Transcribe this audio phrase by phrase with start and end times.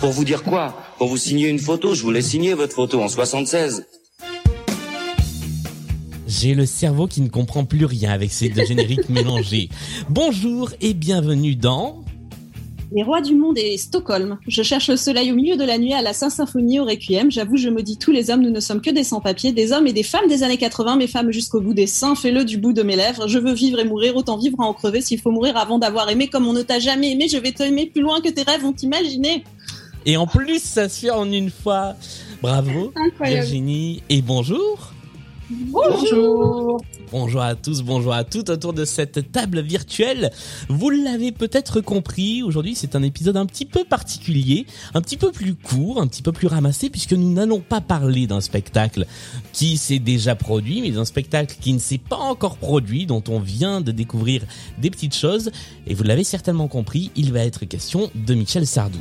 [0.00, 3.08] Pour vous dire quoi Pour vous signer une photo, je voulais signer votre photo en
[3.08, 3.86] 76.
[6.26, 9.70] J'ai le cerveau qui ne comprend plus rien avec ces deux génériques mélangés.
[10.10, 12.04] Bonjour et bienvenue dans...
[12.92, 14.38] Les rois du monde et Stockholm.
[14.46, 17.32] Je cherche le soleil au milieu de la nuit à la Saint-Symphonie au Requiem.
[17.32, 19.88] J'avoue, je me dis tous les hommes, nous ne sommes que des sans-papiers, des hommes
[19.88, 22.72] et des femmes des années 80, mes femmes jusqu'au bout des seins, fais-le du bout
[22.72, 23.26] de mes lèvres.
[23.26, 25.00] Je veux vivre et mourir, autant vivre à en crever.
[25.00, 27.86] S'il faut mourir avant d'avoir aimé comme on ne t'a jamais aimé, je vais t'aimer
[27.86, 29.42] plus loin que tes rêves ont imaginé.
[30.06, 31.94] Et en plus, ça se fait en une fois.
[32.40, 33.42] Bravo, Incroyable.
[33.42, 34.02] Virginie.
[34.08, 34.92] Et bonjour.
[35.50, 36.80] Bonjour.
[37.12, 40.32] Bonjour à tous, bonjour à toutes autour de cette table virtuelle.
[40.68, 45.30] Vous l'avez peut-être compris, aujourd'hui c'est un épisode un petit peu particulier, un petit peu
[45.30, 49.06] plus court, un petit peu plus ramassé puisque nous n'allons pas parler d'un spectacle
[49.52, 53.38] qui s'est déjà produit, mais d'un spectacle qui ne s'est pas encore produit, dont on
[53.38, 54.42] vient de découvrir
[54.78, 55.52] des petites choses.
[55.86, 58.98] Et vous l'avez certainement compris, il va être question de Michel Sardou.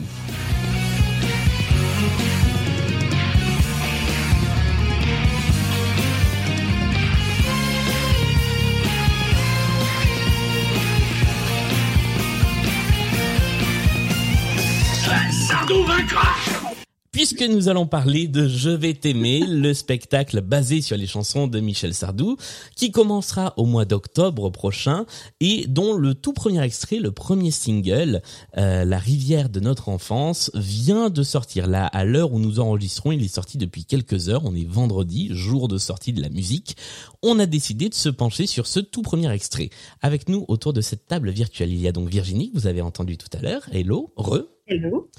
[17.11, 21.59] Puisque nous allons parler de Je vais t'aimer, le spectacle basé sur les chansons de
[21.59, 22.37] Michel Sardou,
[22.75, 25.05] qui commencera au mois d'octobre prochain
[25.39, 28.21] et dont le tout premier extrait, le premier single,
[28.57, 31.65] euh, La rivière de notre enfance, vient de sortir.
[31.65, 34.43] Là, à l'heure où nous enregistrons, il est sorti depuis quelques heures.
[34.45, 36.77] On est vendredi, jour de sortie de la musique.
[37.23, 39.69] On a décidé de se pencher sur ce tout premier extrait.
[40.01, 42.81] Avec nous autour de cette table virtuelle, il y a donc Virginie, que vous avez
[42.81, 43.63] entendu tout à l'heure.
[43.71, 44.43] Hello, re.
[44.67, 45.09] Hello.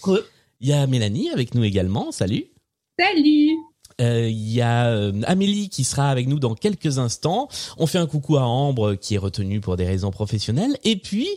[0.61, 2.13] Il y a Mélanie avec nous également.
[2.13, 2.47] Salut.
[2.99, 3.51] Salut.
[4.01, 7.49] Euh, Il y a euh, Amélie qui sera avec nous dans quelques instants.
[7.79, 10.77] On fait un coucou à Ambre qui est retenue pour des raisons professionnelles.
[10.85, 11.29] Et puis,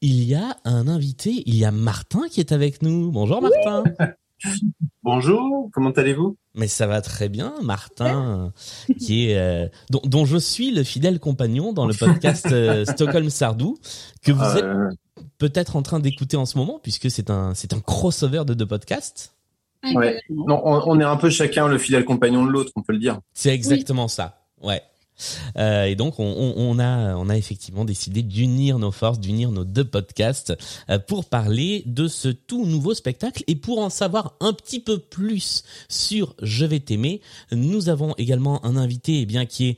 [0.00, 3.10] il y a un invité, il y a Martin qui est avec nous.
[3.10, 3.84] Bonjour Martin.
[5.02, 6.36] Bonjour, comment allez-vous?
[6.54, 8.52] Mais ça va très bien, Martin,
[8.98, 12.46] qui est euh, dont, dont je suis le fidèle compagnon dans le podcast
[12.84, 13.78] Stockholm Sardou
[14.22, 14.64] que vous êtes
[15.38, 18.66] peut-être en train d'écouter en ce moment puisque c'est un c'est un crossover de deux
[18.66, 19.32] podcasts.
[19.94, 20.20] Ouais.
[20.30, 22.98] non, on, on est un peu chacun le fidèle compagnon de l'autre, on peut le
[22.98, 23.20] dire.
[23.34, 24.46] C'est exactement ça.
[24.60, 24.82] Ouais.
[25.56, 29.50] Euh, et donc on, on, on a on a effectivement décidé d'unir nos forces, d'unir
[29.50, 30.54] nos deux podcasts
[30.90, 34.98] euh, pour parler de ce tout nouveau spectacle et pour en savoir un petit peu
[34.98, 37.22] plus sur Je vais t'aimer.
[37.50, 39.76] Nous avons également un invité eh bien qui est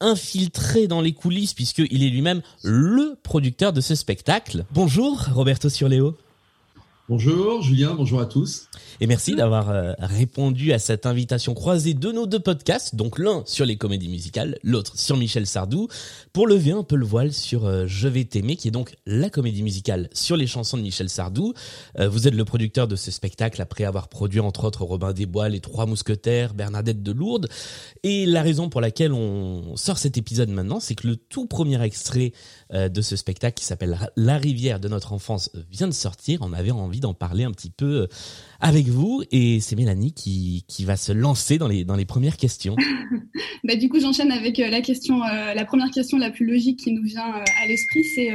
[0.00, 4.64] infiltré dans les coulisses puisqu'il est lui-même le producteur de ce spectacle.
[4.72, 6.16] Bonjour Roberto Surleo.
[7.10, 8.68] Bonjour Julien, bonjour à tous.
[9.00, 13.42] Et merci d'avoir euh, répondu à cette invitation croisée de nos deux podcasts, donc l'un
[13.46, 15.88] sur les comédies musicales, l'autre sur Michel Sardou,
[16.34, 19.30] pour lever un peu le voile sur euh, Je vais t'aimer, qui est donc la
[19.30, 21.54] comédie musicale sur les chansons de Michel Sardou.
[21.98, 25.24] Euh, vous êtes le producteur de ce spectacle après avoir produit entre autres Robin des
[25.24, 27.48] Bois, Les Trois Mousquetaires, Bernadette de Lourdes.
[28.02, 31.82] Et la raison pour laquelle on sort cet épisode maintenant, c'est que le tout premier
[31.82, 32.32] extrait
[32.70, 36.40] de ce spectacle qui s'appelle La rivière de notre enfance vient de sortir.
[36.42, 38.06] On avait envie d'en parler un petit peu euh,
[38.60, 42.36] avec vous et c'est Mélanie qui, qui va se lancer dans les, dans les premières
[42.36, 42.76] questions.
[43.64, 46.78] Bah, du coup, j'enchaîne avec euh, la question, euh, la première question la plus logique
[46.78, 48.30] qui nous vient à l'esprit, c'est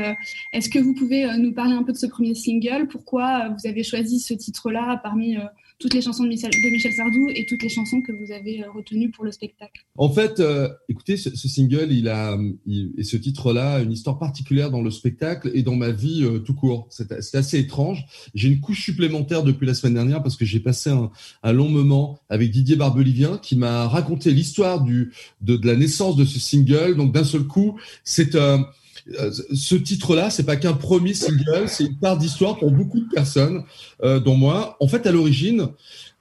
[0.51, 2.87] est-ce que vous pouvez nous parler un peu de ce premier single?
[2.89, 5.37] Pourquoi vous avez choisi ce titre-là parmi
[5.83, 9.11] toutes les chansons de Michel, Sardou et toutes les chansons que vous avez euh, retenues
[9.11, 13.17] pour le spectacle En fait, euh, écoutez, ce, ce single, il a il- et ce
[13.17, 16.87] titre-là, une histoire particulière dans le spectacle et dans ma vie euh, tout court.
[16.89, 18.05] C'est assez étrange.
[18.33, 21.11] J'ai une couche supplémentaire depuis la semaine dernière parce que j'ai passé un,
[21.43, 25.09] un long moment avec Didier Barbelivien qui m'a raconté l'histoire de,
[25.41, 26.95] de la naissance de ce single.
[26.95, 28.57] Donc d'un seul coup, c'est euh,
[29.05, 33.63] ce titre-là, c'est pas qu'un premier single, c'est une part d'histoire pour beaucoup de personnes,
[34.03, 34.77] euh, dont moi.
[34.79, 35.67] En fait, à l'origine,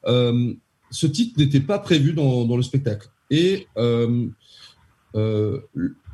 [0.06, 0.55] euh,
[0.90, 3.08] ce titre n'était pas prévu dans, le spectacle.
[3.31, 4.26] Et euh,
[5.14, 5.61] euh,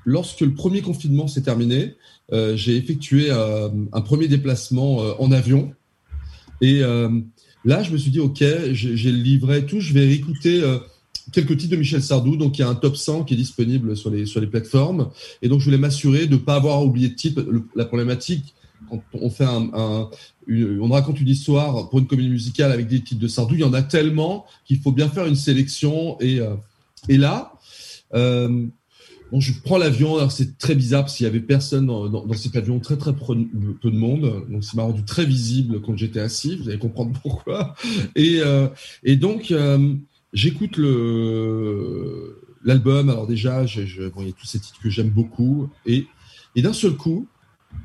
[0.04, 1.96] lorsque le premier confinement s'est terminé,
[2.32, 5.72] euh, j'ai effectué euh, un premier déplacement euh, en avion.
[6.60, 7.08] Et euh,
[7.64, 10.78] là, je me suis dit, OK, j'ai le livret et tout, je vais réécouter euh,
[11.32, 12.36] quelques titres de Michel Sardou.
[12.36, 15.10] Donc, il y a un top 100 qui est disponible sur les, sur les plateformes.
[15.42, 17.44] Et donc, je voulais m'assurer de ne pas avoir oublié de titre.
[17.74, 18.54] La problématique
[18.88, 20.08] quand on fait un,
[20.48, 23.64] on raconte une histoire pour une comédie musicale avec des titres de Sardou, il y
[23.64, 26.18] en a tellement qu'il faut bien faire une sélection.
[26.20, 26.54] Et, euh,
[27.08, 27.54] et là,
[28.14, 28.66] euh,
[29.30, 30.16] bon, je prends l'avion.
[30.16, 33.90] Alors c'est très bizarre parce qu'il y avait personne dans, cet avion, très très peu
[33.90, 34.44] de monde.
[34.48, 36.56] Donc ça m'a rendu très visible quand j'étais assis.
[36.56, 37.74] Vous allez comprendre pourquoi.
[38.16, 38.68] Et, euh,
[39.02, 39.52] et donc
[40.32, 40.78] j'écoute
[42.64, 43.10] l'album.
[43.10, 45.70] Alors déjà, je, il y a tous ces titres que j'aime beaucoup.
[45.86, 46.06] Et,
[46.54, 47.28] et d'un seul coup,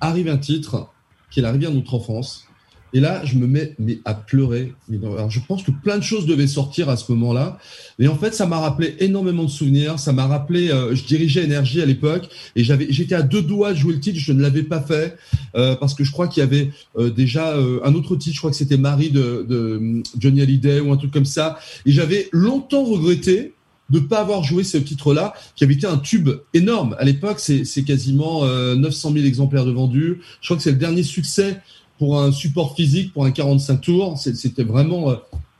[0.02, 0.90] arrive un titre
[1.30, 2.48] qui est La rivière de notre enfance.
[2.94, 3.76] Et là, je me mets
[4.06, 4.74] à pleurer.
[4.92, 7.58] Alors, je pense que plein de choses devaient sortir à ce moment-là.
[8.00, 10.00] Mais en fait, ça m'a rappelé énormément de souvenirs.
[10.00, 13.74] Ça m'a rappelé, euh, je dirigeais Énergie à l'époque et j'avais, j'étais à deux doigts
[13.74, 14.20] de jouer le titre.
[14.20, 15.18] Je ne l'avais pas fait
[15.56, 18.36] euh, parce que je crois qu'il y avait euh, déjà un autre titre.
[18.36, 21.58] Je crois que c'était Marie de, de Johnny Hallyday ou un truc comme ça.
[21.86, 23.54] Et j'avais longtemps regretté
[23.90, 26.96] de pas avoir joué ce titre-là, qui avait été un tube énorme.
[27.00, 30.20] À l'époque, c'est quasiment euh, 900 000 exemplaires de vendus.
[30.42, 31.62] Je crois que c'est le dernier succès
[32.00, 34.18] pour un support physique, pour un 45 tours.
[34.18, 35.12] C'était vraiment...
[35.12, 35.16] Euh...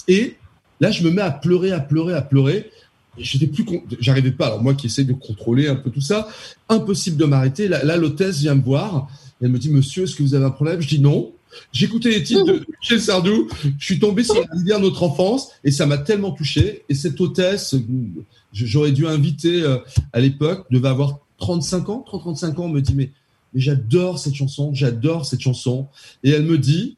[0.08, 0.36] Et
[0.80, 2.70] là, je me mets à pleurer, à pleurer, à pleurer.
[3.18, 3.64] J'étais plus,
[4.00, 4.48] j'arrivais pas.
[4.48, 6.28] Alors moi qui essaie de contrôler un peu tout ça,
[6.68, 7.68] impossible de m'arrêter.
[7.68, 9.08] Là, là l'hôtesse vient me voir.
[9.42, 10.82] Elle me dit, Monsieur, est-ce que vous avez un problème?
[10.82, 11.32] Je dis non.
[11.72, 13.48] J'écoutais les titres de Michel Sardou,
[13.78, 16.84] je suis tombé sur la de notre enfance et ça m'a tellement touché.
[16.90, 17.76] Et cette hôtesse,
[18.52, 19.78] j'aurais dû inviter euh,
[20.14, 23.12] à l'époque, devait avoir 35 ans, 30-35 ans, me dit mais,
[23.54, 25.88] mais j'adore cette chanson, j'adore cette chanson.
[26.24, 26.98] Et elle me dit,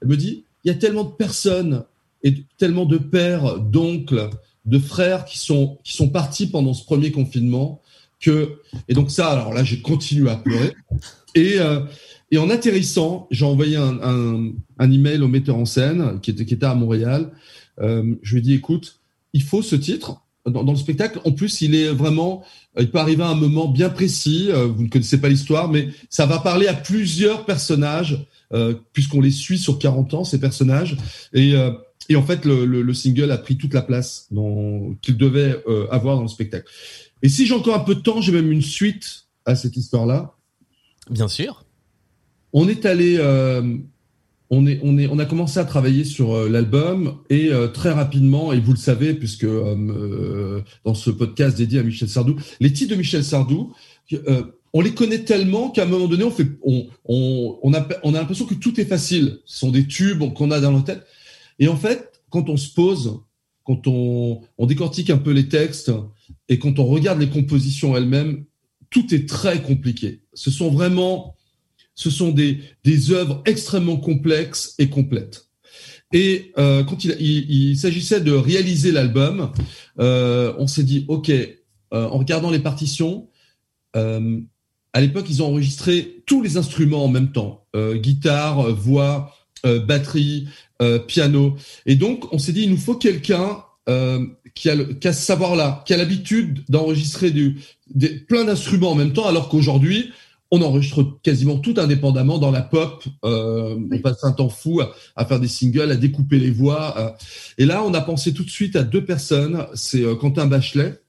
[0.00, 1.84] elle me dit, il y a tellement de personnes
[2.22, 4.30] et tellement de pères, d'oncles,
[4.66, 7.80] de frères qui sont qui sont partis pendant ce premier confinement
[8.20, 10.74] que et donc ça alors là j'ai continué à pleurer
[11.34, 11.80] et euh,
[12.30, 13.98] et en atterrissant, j'ai envoyé un,
[14.78, 17.32] un, email au metteur en scène qui était, qui était à Montréal.
[17.80, 19.00] Euh, je lui ai dit, écoute,
[19.32, 21.20] il faut ce titre dans, dans, le spectacle.
[21.24, 22.42] En plus, il est vraiment,
[22.78, 24.48] il peut arriver à un moment bien précis.
[24.50, 29.20] Euh, vous ne connaissez pas l'histoire, mais ça va parler à plusieurs personnages euh, puisqu'on
[29.20, 30.96] les suit sur 40 ans ces personnages.
[31.32, 31.70] Et, euh,
[32.08, 34.28] et en fait, le, le, le, single a pris toute la place
[35.02, 36.68] qu'il devait euh, avoir dans le spectacle.
[37.22, 40.34] Et si j'ai encore un peu de temps, j'ai même une suite à cette histoire-là.
[41.08, 41.64] Bien sûr.
[42.52, 43.76] On est allé, euh,
[44.50, 47.90] on est, on est, on a commencé à travailler sur euh, l'album et euh, très
[47.90, 52.72] rapidement, et vous le savez puisque euh, dans ce podcast dédié à Michel Sardou, les
[52.72, 53.72] titres de Michel Sardou,
[54.72, 58.14] on les connaît tellement qu'à un moment donné, on fait, on, on, on a, on
[58.14, 59.38] a l'impression que tout est facile.
[59.44, 61.06] Ce sont des tubes qu'on a dans la tête.
[61.60, 63.20] Et en fait, quand on se pose,
[63.64, 65.92] quand on, on décortique un peu les textes
[66.48, 68.44] et quand on regarde les compositions elles-mêmes,
[68.90, 70.22] tout est très compliqué.
[70.34, 71.36] Ce sont vraiment
[71.94, 75.50] ce sont des, des œuvres extrêmement complexes et complètes.
[76.12, 79.52] Et euh, quand il, s'agissait de réaliser l'album,
[80.00, 81.48] euh, on s'est dit, OK, euh,
[81.92, 83.28] en regardant les partitions,
[83.94, 89.34] à l'époque, ils ont enregistré tous les instruments en même temps, guitare, voix,
[89.64, 90.46] batterie,
[91.08, 91.56] piano.
[91.86, 93.64] Et donc, on s'est dit, il nous faut quelqu'un
[94.54, 97.34] qui a, le, qui a ce savoir-là, qui a l'habitude d'enregistrer
[98.28, 100.12] plein d'instruments en même temps, alors qu'aujourd'hui,
[100.50, 103.04] on enregistre quasiment tout indépendamment dans la pop.
[103.24, 103.78] Euh.
[103.90, 106.94] On passe un temps fou à, à, faire des singles, à découper les voix.
[106.98, 107.10] Euh.
[107.58, 109.66] Et là, on a pensé tout de suite à deux personnes.
[109.74, 111.00] C'est euh, Quentin Bachelet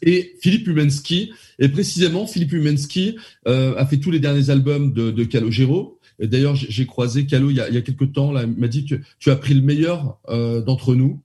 [0.00, 1.32] et Philippe Umensky.
[1.58, 3.16] Et précisément, Philippe Umensky
[3.46, 5.98] euh, a fait tous les derniers albums de, de Calogero.
[6.22, 8.32] D'ailleurs, j'ai croisé Calo il y a, il y a quelques temps.
[8.32, 11.20] Là, il m'a dit que tu as pris le meilleur euh, d'entre nous.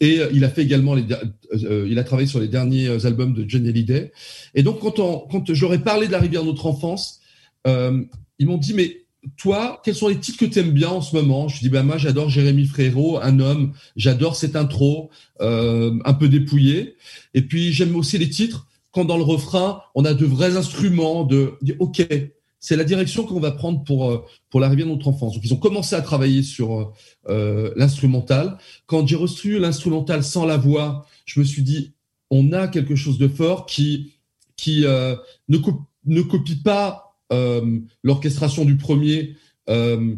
[0.00, 1.04] Et il a fait également les,
[1.52, 4.12] euh, il a travaillé sur les derniers albums de Johnny Hallyday.
[4.54, 7.20] Et donc quand on, quand j'aurais parlé de la rivière notre enfance,
[7.66, 8.02] euh,
[8.38, 9.04] ils m'ont dit mais
[9.36, 11.48] toi, quels sont les titres que tu aimes bien en ce moment?
[11.48, 16.28] Je dis ben moi j'adore Jérémy Frérot, un homme, j'adore cette intro euh, un peu
[16.28, 16.96] dépouillée.
[17.34, 21.24] Et puis j'aime aussi les titres quand dans le refrain on a de vrais instruments.
[21.24, 22.06] De, de ok,
[22.60, 25.34] c'est la direction qu'on va prendre pour euh, pour la rivière de notre enfance.
[25.34, 26.92] Donc ils ont commencé à travailler sur
[27.28, 28.58] euh, l'instrumental.
[28.86, 31.92] Quand j'ai reçu l'instrumental sans la voix, je me suis dit
[32.30, 34.12] on a quelque chose de fort qui
[34.56, 35.14] qui euh,
[35.48, 35.58] ne,
[36.06, 39.36] ne copie pas euh, l'orchestration du premier,
[39.68, 40.16] euh,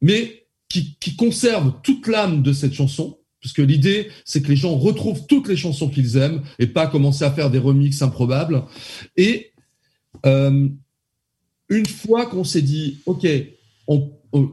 [0.00, 3.18] mais qui, qui conserve toute l'âme de cette chanson.
[3.42, 6.86] Parce que l'idée, c'est que les gens retrouvent toutes les chansons qu'ils aiment et pas
[6.86, 8.64] commencer à faire des remixes improbables.
[9.16, 9.52] Et
[10.26, 10.68] euh,
[11.70, 13.26] une fois qu'on s'est dit, OK,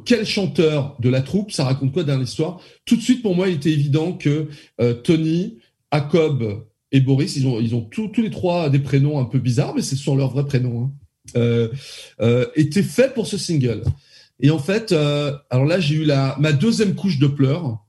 [0.06, 2.62] quel chanteur de la troupe, ça raconte quoi dans l'histoire?
[2.86, 4.48] Tout de suite, pour moi, il était évident que
[4.80, 5.58] euh, Tony,
[5.92, 9.96] Jacob et Boris, ils ont, tous, les trois des prénoms un peu bizarres, mais ce
[9.96, 10.92] sont leurs vrais prénoms, hein,
[11.36, 11.70] euh,
[12.22, 13.84] euh, étaient faits pour ce single.
[14.40, 17.84] Et en fait, alors là, j'ai eu ma deuxième couche de pleurs,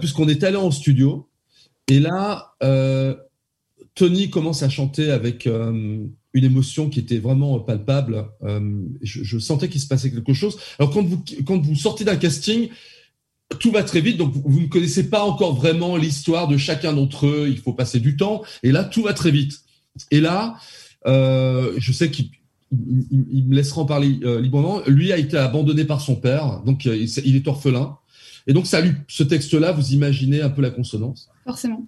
[0.00, 1.28] puisqu'on est allé en studio.
[1.88, 2.54] Et là,
[3.96, 5.48] Tony commence à chanter avec
[6.36, 8.26] une émotion qui était vraiment palpable.
[8.44, 10.58] Euh, je, je, sentais qu'il se passait quelque chose.
[10.78, 12.68] Alors quand vous quand vous sortez d'un casting,
[13.58, 17.26] tout va très vite, donc vous ne connaissez pas encore vraiment l'histoire de chacun d'entre
[17.26, 17.48] eux.
[17.48, 19.60] Il faut passer du temps, et là tout va très vite.
[20.10, 20.56] Et là,
[21.06, 22.30] euh, je sais qu'il
[22.72, 24.82] il, me laissera en parler euh, librement.
[24.86, 27.96] Lui a été abandonné par son père, donc euh, il est orphelin.
[28.46, 31.28] Et donc, ça, ce texte-là, vous imaginez un peu la consonance.
[31.44, 31.86] Forcément.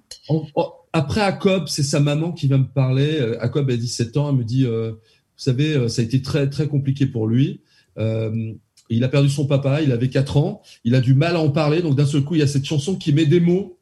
[0.93, 3.19] Après Jacob, c'est sa maman qui va me parler.
[3.21, 4.97] Euh, Jacob a 17 ans, elle me dit, vous
[5.37, 7.61] savez, ça a été très très compliqué pour lui.
[7.97, 11.51] il a perdu son papa, il avait 4 ans, il a du mal à en
[11.51, 11.83] parler.
[11.83, 13.79] Donc d'un seul coup, il y a cette chanson qui met des mots.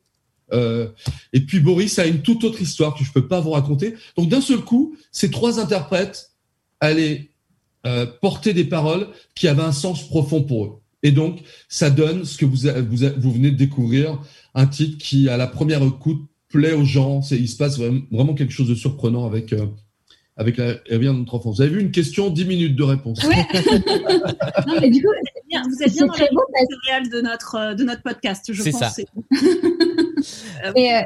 [0.53, 3.95] et puis Boris a une toute autre histoire que je peux pas vous raconter.
[4.17, 6.33] Donc d'un seul coup, ces trois interprètes
[6.81, 7.31] allaient
[7.87, 10.81] euh, porter des paroles qui avaient un sens profond pour eux.
[11.05, 14.21] Et donc, ça donne ce que vous, vous, vous venez de découvrir,
[14.57, 17.21] un titre qui, à la première écoute, plaît aux gens.
[17.31, 19.67] Il se passe vraiment quelque chose de surprenant avec, euh,
[20.37, 21.57] avec la revient de notre enfance.
[21.57, 23.23] Vous avez vu une question, 10 minutes de réponse.
[23.25, 23.47] Ouais.
[24.67, 26.29] non, mais du coup, vous êtes bien, dans très
[26.89, 28.95] réel de notre, de notre podcast, je pense.
[28.95, 30.73] C'est ça.
[30.77, 31.01] Et, euh,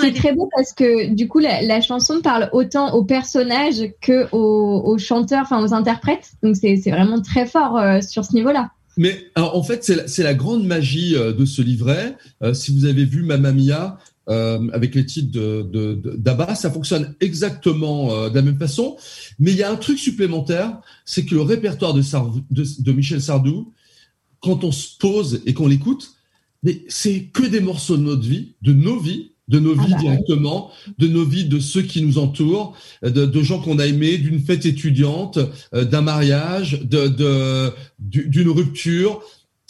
[0.00, 4.96] c'est très beau parce que du coup la, chanson parle autant aux personnages que aux,
[4.98, 6.32] chanteurs, enfin aux interprètes.
[6.42, 8.70] Donc c'est vraiment très fort euh, sur ce niveau-là.
[8.98, 12.16] Mais en fait, c'est la, grande magie euh, de ce livret.
[12.42, 18.28] Euh, si vous avez vu Mamma Mia avec les titres de d'Abba, ça fonctionne exactement
[18.28, 18.96] de la même façon.
[19.38, 22.02] Mais il y a un truc supplémentaire, c'est que le répertoire de,
[22.50, 23.72] de, Michel Sardou,
[24.40, 26.12] quand on se pose et qu'on l'écoute,
[26.62, 29.92] mais c'est que des morceaux de notre vie, de nos vies, de nos ah vies
[29.92, 34.18] bah directement, de nos vies de ceux qui nous entourent, de, gens qu'on a aimés,
[34.18, 35.38] d'une fête étudiante,
[35.74, 36.80] euh, d'un mariage,
[37.98, 39.22] d'une rupture,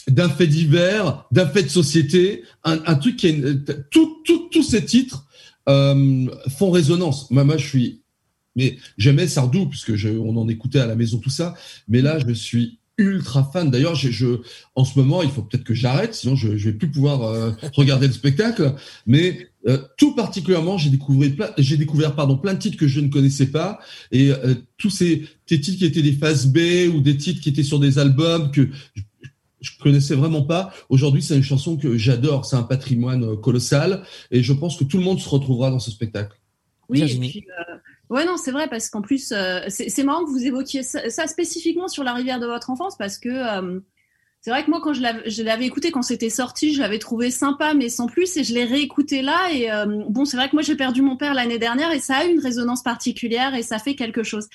[0.09, 5.26] d'un fait divers, d'un fait de société, un, truc qui est tous ces titres
[5.68, 7.30] euh, font résonance.
[7.30, 8.02] Moi, je suis,
[8.56, 11.54] mais j'aimais Sardou puisque je, on en écoutait à la maison tout ça,
[11.88, 13.71] mais là, je suis ultra fan.
[13.71, 14.26] D'ailleurs, je, je,
[14.75, 17.52] en ce moment, il faut peut-être que j'arrête, sinon je, je vais plus pouvoir euh,
[17.75, 18.75] regarder le spectacle.
[19.06, 23.09] Mais euh, tout particulièrement, j'ai découvert, j'ai découvert pardon, plein de titres que je ne
[23.09, 23.78] connaissais pas,
[24.11, 26.59] et euh, tous ces, titres qui étaient des phases B
[26.94, 28.68] ou des titres qui étaient sur des albums que
[29.62, 30.73] je, connaissais vraiment pas.
[30.90, 32.45] Aujourd'hui, c'est une chanson que j'adore.
[32.45, 35.90] C'est un patrimoine colossal, et je pense que tout le monde se retrouvera dans ce
[35.90, 36.38] spectacle.
[36.88, 37.47] Oui, et puis,
[38.12, 41.88] Ouais, non, c'est vrai, parce qu'en plus, euh, c'est marrant que vous évoquiez ça, spécifiquement
[41.88, 43.81] sur la rivière de votre enfance, parce que euh,
[44.42, 47.75] c'est vrai que moi, quand je l'avais écouté quand c'était sorti, je l'avais trouvé sympa,
[47.75, 49.52] mais sans plus, et je l'ai réécouté là.
[49.52, 52.16] Et euh, bon, c'est vrai que moi, j'ai perdu mon père l'année dernière, et ça
[52.16, 54.49] a une résonance particulière, et ça fait quelque chose.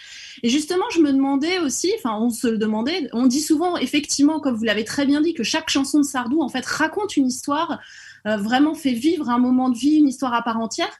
[0.43, 4.39] Et justement, je me demandais aussi, enfin, on se le demandait, on dit souvent, effectivement,
[4.41, 7.27] comme vous l'avez très bien dit, que chaque chanson de Sardou, en fait, raconte une
[7.27, 7.79] histoire,
[8.25, 10.99] vraiment fait vivre un moment de vie, une histoire à part entière.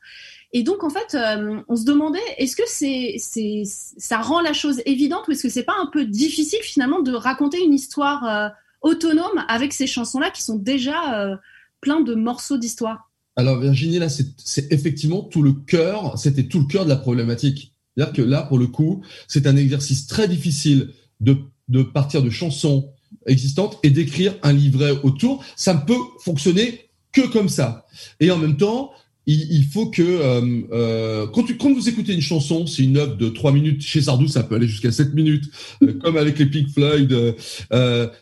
[0.53, 4.53] Et donc, en fait, euh, on se demandait, est-ce que c'est, c'est, ça rend la
[4.53, 8.25] chose évidente ou est-ce que c'est pas un peu difficile finalement de raconter une histoire
[8.25, 8.49] euh,
[8.81, 11.35] autonome avec ces chansons-là qui sont déjà euh,
[11.81, 16.65] plein de morceaux d'histoire Alors, Virginie, là, c'est, effectivement tout le cœur, c'était tout le
[16.65, 17.73] cœur de la problématique.
[17.95, 22.29] C'est-à-dire que là, pour le coup, c'est un exercice très difficile de, de partir de
[22.29, 22.91] chansons
[23.25, 25.43] existantes et d'écrire un livret autour.
[25.55, 27.85] Ça ne peut fonctionner que comme ça.
[28.19, 28.91] Et en même temps,
[29.27, 33.17] il, faut que euh, euh, quand, tu, quand vous écoutez une chanson, c'est une œuvre
[33.17, 33.81] de 3 minutes.
[33.81, 35.43] Chez Sardou, ça peut aller jusqu'à 7 minutes,
[35.83, 37.09] euh, comme avec les Pink Floyd.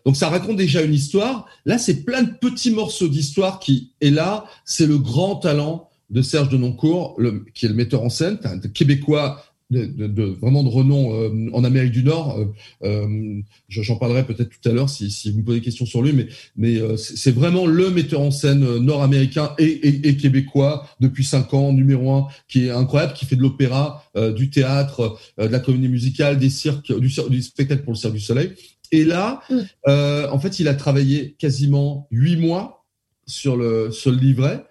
[0.05, 1.45] donc ça raconte déjà une histoire.
[1.65, 3.91] Là, c'est plein de petits morceaux d'histoire qui.
[4.01, 8.09] Et là, c'est le grand talent de Serge Denoncourt, le, qui est le metteur en
[8.09, 12.39] scène, un québécois de, de, de, vraiment de renom euh, en Amérique du Nord.
[12.39, 12.45] Euh,
[12.83, 16.01] euh J'en parlerai peut-être tout à l'heure si, si, vous me posez des questions sur
[16.01, 20.87] lui, mais, mais euh, c'est vraiment le metteur en scène nord-américain et, et, et, québécois
[20.99, 24.03] depuis cinq ans, numéro un, qui est incroyable, qui fait de l'opéra,
[24.35, 28.19] du théâtre, de la comédie musicale, des cirques, du, du, spectacle pour le Cirque du
[28.19, 28.53] Soleil.
[28.91, 29.41] Et là,
[29.85, 32.85] en fait, il a travaillé quasiment huit mois
[33.25, 34.63] sur le, sur le livret.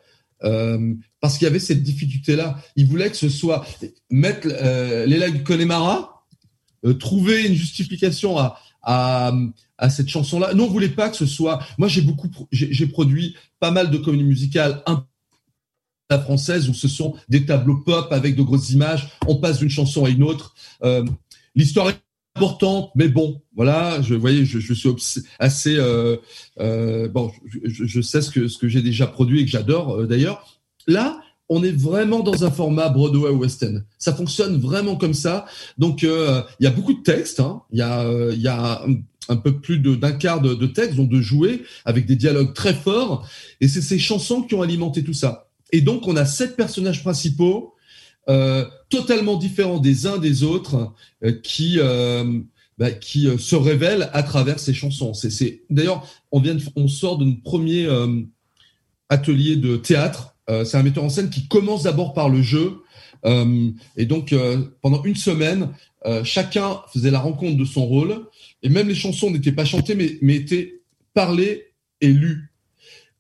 [0.44, 0.94] Euh,
[1.25, 2.59] parce qu'il y avait cette difficulté-là.
[2.76, 3.64] Il voulait que ce soit
[4.11, 6.26] mettre euh, Léla Connemara,
[6.85, 8.37] euh, trouver une justification
[8.83, 9.33] à,
[9.88, 10.52] cette chanson-là.
[10.52, 11.64] Non, on voulait pas que ce soit.
[11.78, 14.85] Moi, j'ai beaucoup, j'ai produit pas mal de comédies musicales
[16.11, 19.09] la française où ce sont des tableaux pop avec de grosses images.
[19.26, 20.54] On passe d'une chanson à une autre.
[20.83, 21.07] Euh,
[21.54, 21.97] L'histoire est
[22.37, 24.02] importante, mais bon, voilà.
[24.02, 24.90] Je voyez, je, suis
[25.38, 25.76] assez
[28.02, 30.53] sais ce que ce que j'ai déjà produit et que j'adore d'ailleurs.
[30.86, 33.80] Là, on est vraiment dans un format Broadway West End.
[33.98, 35.44] Ça fonctionne vraiment comme ça.
[35.78, 37.40] Donc, euh, il y a beaucoup de textes.
[37.40, 37.62] Hein.
[37.70, 38.84] Il y a, euh, il y a
[39.28, 42.74] un, peu plus d'un quart de, de textes, donc de jouer avec des dialogues très
[42.74, 43.28] forts.
[43.60, 45.48] Et c'est ces chansons qui ont alimenté tout ça.
[45.72, 47.72] Et donc, on a sept personnages principaux
[48.88, 50.94] totalement différents des uns des autres
[51.42, 51.78] qui
[52.78, 55.12] bah, qui se révèlent à travers ces chansons.
[55.12, 57.86] C'est d'ailleurs on vient on sort d'un premier
[59.10, 60.33] atelier de théâtre.
[60.48, 62.82] C'est un metteur en scène qui commence d'abord par le jeu
[63.24, 64.34] et donc
[64.82, 65.70] pendant une semaine
[66.22, 68.26] chacun faisait la rencontre de son rôle
[68.62, 70.82] et même les chansons n'étaient pas chantées mais, mais étaient
[71.14, 71.72] parlées
[72.02, 72.54] et lues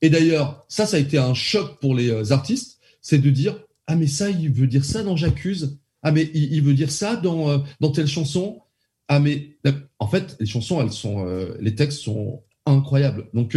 [0.04, 3.58] et d'ailleurs, ça, ça a été un choc pour les euh, artistes, c'est de dire
[3.86, 5.78] ah mais ça, il veut dire ça dans J'accuse.
[6.02, 8.60] Ah mais il, veut dire ça dans euh, dans telle chanson.
[9.08, 9.56] Ah mais
[9.98, 13.28] en fait, les chansons, elles sont, euh, les textes sont incroyables.
[13.32, 13.56] Donc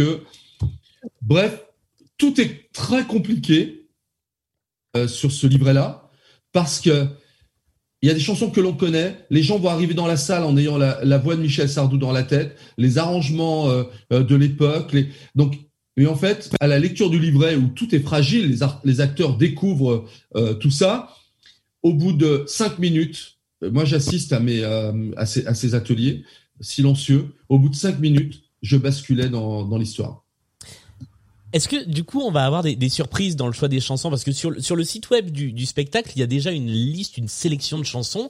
[1.20, 1.66] bref,
[2.18, 3.88] tout est très compliqué
[5.06, 6.10] sur ce livret-là
[6.52, 7.06] parce que
[8.02, 10.44] il y a des chansons que l'on connaît, les gens vont arriver dans la salle
[10.44, 13.68] en ayant la, voix de Michel Sardou dans la tête, les arrangements
[14.10, 14.94] de l'époque,
[15.34, 15.56] donc
[15.98, 20.06] et en fait, à la lecture du livret où tout est fragile, les, acteurs découvrent
[20.36, 21.12] euh, tout ça.
[21.82, 26.22] Au bout de cinq minutes, euh, moi j'assiste euh, à, ces, ateliers
[26.60, 27.34] silencieux.
[27.48, 30.24] Au bout de cinq minutes, je basculais dans, l'histoire.
[31.52, 34.10] Est-ce que du coup on va avoir des, surprises dans le choix des chansons?
[34.10, 36.68] Parce que sur, sur le site web du, du, spectacle il y a déjà une
[36.68, 38.28] liste, une sélection de chansons.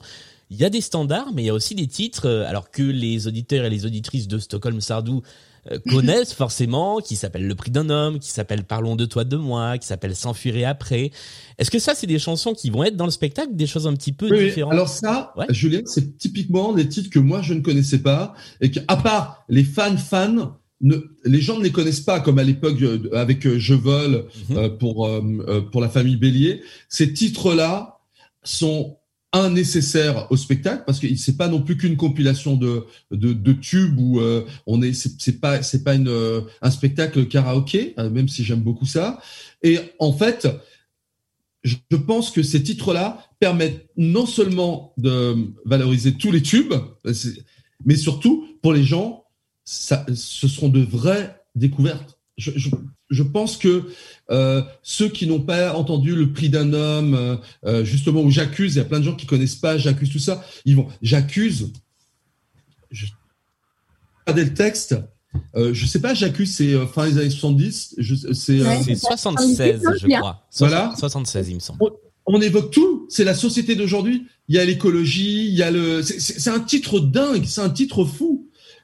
[0.51, 3.27] Il y a des standards, mais il y a aussi des titres, alors que les
[3.27, 5.21] auditeurs et les auditrices de Stockholm Sardou
[5.71, 9.37] euh, connaissent forcément, qui s'appelle Le prix d'un homme, qui s'appelle Parlons de toi de
[9.37, 11.11] moi, qui s'appelle S'enfuir et après.
[11.57, 13.93] Est-ce que ça, c'est des chansons qui vont être dans le spectacle, des choses un
[13.93, 14.73] petit peu différentes?
[14.73, 18.97] Alors ça, Julien, c'est typiquement des titres que moi je ne connaissais pas et qu'à
[18.97, 20.95] part les fans fans, ne,
[21.25, 24.77] les gens ne les connaissent pas comme à l'époque euh, avec euh, Je vole mhm.
[24.77, 25.09] pour
[25.71, 26.61] pour la famille Bélier.
[26.87, 27.99] Ces titres-là
[28.43, 28.99] sont
[29.31, 33.53] un nécessaire au spectacle parce que c'est pas non plus qu'une compilation de de, de
[33.53, 38.09] tubes où euh, on est c'est pas c'est pas une euh, un spectacle karaoké euh,
[38.09, 39.19] même si j'aime beaucoup ça
[39.61, 40.47] et en fait
[41.63, 41.75] je
[42.07, 46.73] pense que ces titres-là permettent non seulement de valoriser tous les tubes
[47.85, 49.25] mais surtout pour les gens
[49.71, 52.69] ça ce seront de vraies découvertes je, je,
[53.09, 53.83] je pense que
[54.31, 58.75] euh, ceux qui n'ont pas entendu le prix d'un homme, euh, euh, justement où j'accuse,
[58.75, 61.71] il y a plein de gens qui connaissent pas, j'accuse tout ça, ils vont, j'accuse.
[62.91, 63.05] Je
[64.25, 64.95] regardez le texte.
[65.55, 67.95] Euh, je sais pas, j'accuse, c'est fin des années 70.
[68.33, 70.47] C'est ouais, 76, je crois.
[70.57, 70.93] Voilà.
[70.97, 71.79] 76, il me semble.
[72.25, 73.07] On, évoque tout.
[73.09, 74.27] C'est la société d'aujourd'hui.
[74.47, 76.01] Il y a l'écologie, il y a le.
[76.03, 78.38] C'est un titre dingue, c'est un titre fou.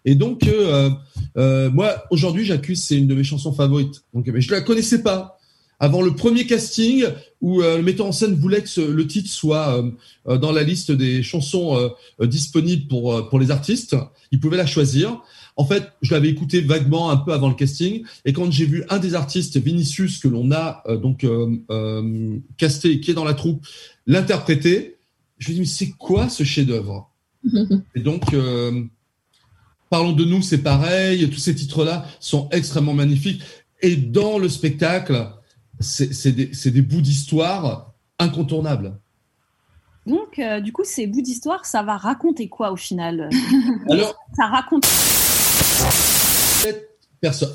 [0.05, 0.91] Et donc, euh,
[1.35, 4.03] euh, moi, aujourd'hui, j'accuse, c'est une de mes chansons favorites.
[4.13, 5.39] Donc, mais je la connaissais pas
[5.79, 7.03] avant le premier casting
[7.41, 9.83] où euh, le metteur en scène voulait que le titre soit
[10.25, 11.91] dans la liste des chansons
[12.21, 13.95] disponibles pour pour les artistes.
[14.31, 15.21] Il pouvait la choisir.
[15.57, 18.83] En fait, je l'avais écouté vaguement un peu avant le casting, et quand j'ai vu
[18.89, 21.25] un des artistes, Vinicius, que l'on a donc
[22.57, 23.65] casté, qui est dans la troupe,
[24.05, 24.97] l'interpréter,
[25.37, 27.09] je me dis mais c'est quoi ce chef-d'œuvre?
[27.95, 28.33] Et donc
[29.95, 31.29] Parlons de nous, c'est pareil.
[31.29, 33.41] Tous ces titres-là sont extrêmement magnifiques.
[33.81, 35.31] Et dans le spectacle,
[35.79, 38.99] c'est des, bouts d'histoire incontournables.
[40.05, 43.29] Donc, euh, du coup, ces bouts d'histoire, ça va raconter quoi au final?
[43.89, 44.85] Alors, ça raconte.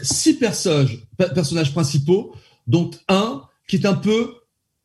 [0.01, 2.35] six personnages, personnages principaux,
[2.67, 4.33] dont un qui est un peu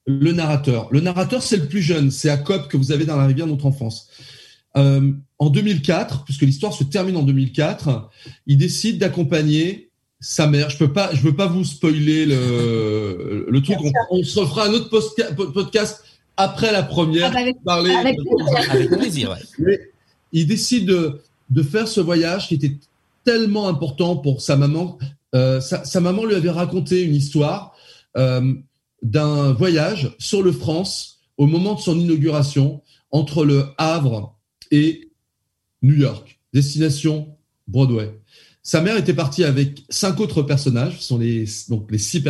[0.06, 0.90] le narrateur.
[0.92, 3.52] Le narrateur, c'est le plus jeune, c'est Jacob que vous avez dans la rivière de
[3.52, 4.10] notre enfance.
[4.78, 8.10] Euh, en 2004, puisque l'histoire se termine en 2004,
[8.48, 10.70] il décide d'accompagner sa mère.
[10.70, 13.78] Je peux pas, je veux pas vous spoiler le, le truc.
[14.10, 16.04] On, se refera un autre podcast
[16.38, 17.32] après la première.
[17.34, 18.18] Ah, avec, parler, avec,
[18.90, 19.38] plaisir.
[20.32, 22.78] il décide de, de, faire ce voyage qui était
[23.24, 24.98] tellement important pour sa maman.
[25.34, 27.76] Euh, sa, sa, maman lui avait raconté une histoire
[28.16, 28.54] euh,
[29.02, 34.35] d'un voyage sur le France au moment de son inauguration entre le Havre
[34.72, 35.12] et
[35.82, 38.20] New York, destination Broadway.
[38.64, 42.24] Sa mère était partie avec cinq autres personnages, ce sont les, donc les six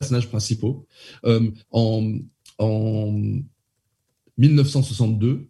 [0.00, 0.86] personnages principaux,
[1.24, 2.18] euh, en,
[2.58, 3.20] en
[4.36, 5.48] 1962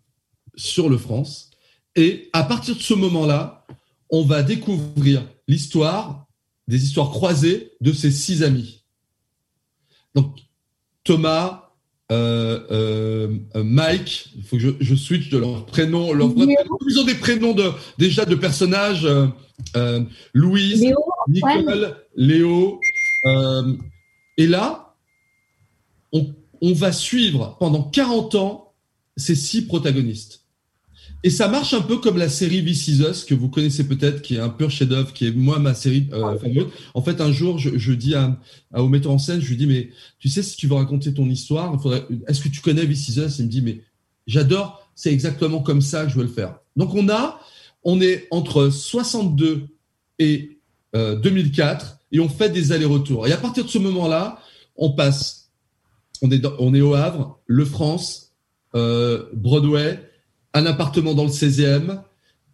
[0.55, 1.51] sur le France.
[1.97, 3.67] Et à partir de ce moment-là,
[4.11, 6.27] on va découvrir l'histoire,
[6.67, 8.85] des histoires croisées de ces six amis.
[10.15, 10.37] Donc
[11.05, 11.68] Thomas,
[12.11, 16.13] euh, euh, Mike, il faut que je, je, switch de leur prénom.
[16.13, 16.31] Leur
[16.89, 19.07] Ils ont des prénoms de, déjà de personnages.
[19.77, 20.01] Euh,
[20.33, 20.87] Louise,
[21.29, 22.81] Nicole, Léo.
[24.37, 24.95] et là,
[26.13, 28.73] on, on, va suivre pendant 40 ans
[29.17, 30.45] ces six protagonistes.
[31.25, 34.23] Et ça marche un peu comme la série This Is Us que vous connaissez peut-être,
[34.23, 36.69] qui est un pur chef-d'œuvre, qui est moi ma série euh, favorite.
[36.95, 38.39] En fait, un jour, je, je dis à,
[38.73, 41.13] à, au metteur en scène, je lui dis mais tu sais si tu veux raconter
[41.13, 42.07] ton histoire, faudrait.
[42.29, 43.39] Est-ce que tu connais This Is Us?
[43.41, 43.83] Il me dit mais
[44.29, 46.61] j'adore, c'est exactement comme ça que je veux le faire.
[46.77, 47.41] Donc on a,
[47.83, 49.67] on est entre 62
[50.21, 50.59] et
[50.95, 53.27] euh, 2004 et on fait des allers-retours.
[53.27, 54.39] Et à partir de ce moment-là,
[54.77, 55.51] on passe,
[56.23, 58.35] on est, dans, on est au Havre, Le France,
[58.77, 60.08] euh, Broadway
[60.55, 62.01] un appartement dans le 16e,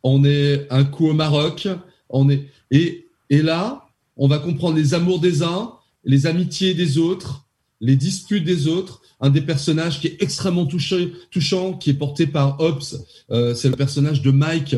[0.02, 1.68] on est un coup au Maroc,
[2.09, 5.72] on est et, et là, on va comprendre les amours des uns,
[6.04, 7.44] les amitiés des autres,
[7.80, 9.02] les disputes des autres.
[9.20, 12.83] Un des personnages qui est extrêmement touchant, qui est porté par Hobbes,
[13.30, 14.76] euh, c'est le personnage de Mike,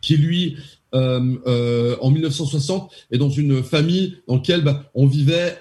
[0.00, 0.56] qui lui,
[0.94, 5.56] euh, euh, en 1960, est dans une famille dans laquelle bah, on vivait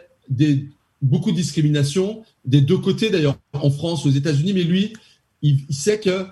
[1.02, 4.94] beaucoup de discrimination des deux côtés d'ailleurs, en France, aux États-Unis, mais lui,
[5.42, 6.28] il, sait que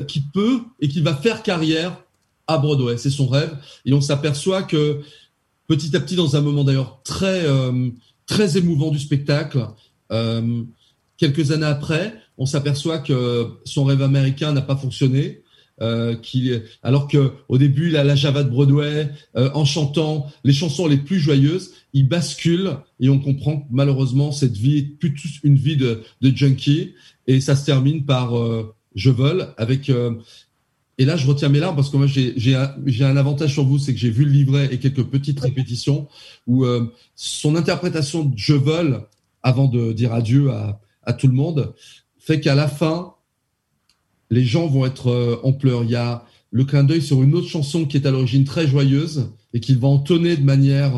[0.00, 1.96] qui peut et qui va faire carrière
[2.46, 2.96] à Broadway.
[2.98, 3.56] C'est son rêve.
[3.84, 5.00] Et on s'aperçoit que
[5.66, 7.88] petit à petit, dans un moment d'ailleurs très, euh,
[8.26, 9.66] très émouvant du spectacle,
[10.12, 10.62] euh,
[11.16, 15.40] quelques années après, on s'aperçoit que son rêve américain n'a pas fonctionné.
[15.82, 16.52] Euh, qui,
[16.84, 20.86] alors que au début il a la Java de Broadway euh, en chantant les chansons
[20.86, 25.56] les plus joyeuses, il bascule et on comprend que malheureusement cette vie est plutôt une
[25.56, 26.94] vie de, de junkie
[27.26, 30.14] et ça se termine par euh, je vole avec euh,
[30.98, 33.78] et là je retiens mes larmes parce que moi j'ai un, un avantage sur vous
[33.78, 36.08] c'est que j'ai vu le livret et quelques petites répétitions
[36.46, 39.06] où euh, son interprétation de je vole
[39.42, 41.74] avant de dire adieu à, à tout le monde
[42.18, 43.14] fait qu'à la fin
[44.30, 45.84] les gens vont être euh, en pleurs.
[45.84, 48.66] Il y a le clin d'œil sur une autre chanson qui est à l'origine très
[48.66, 50.96] joyeuse et qu'il va entonner de manière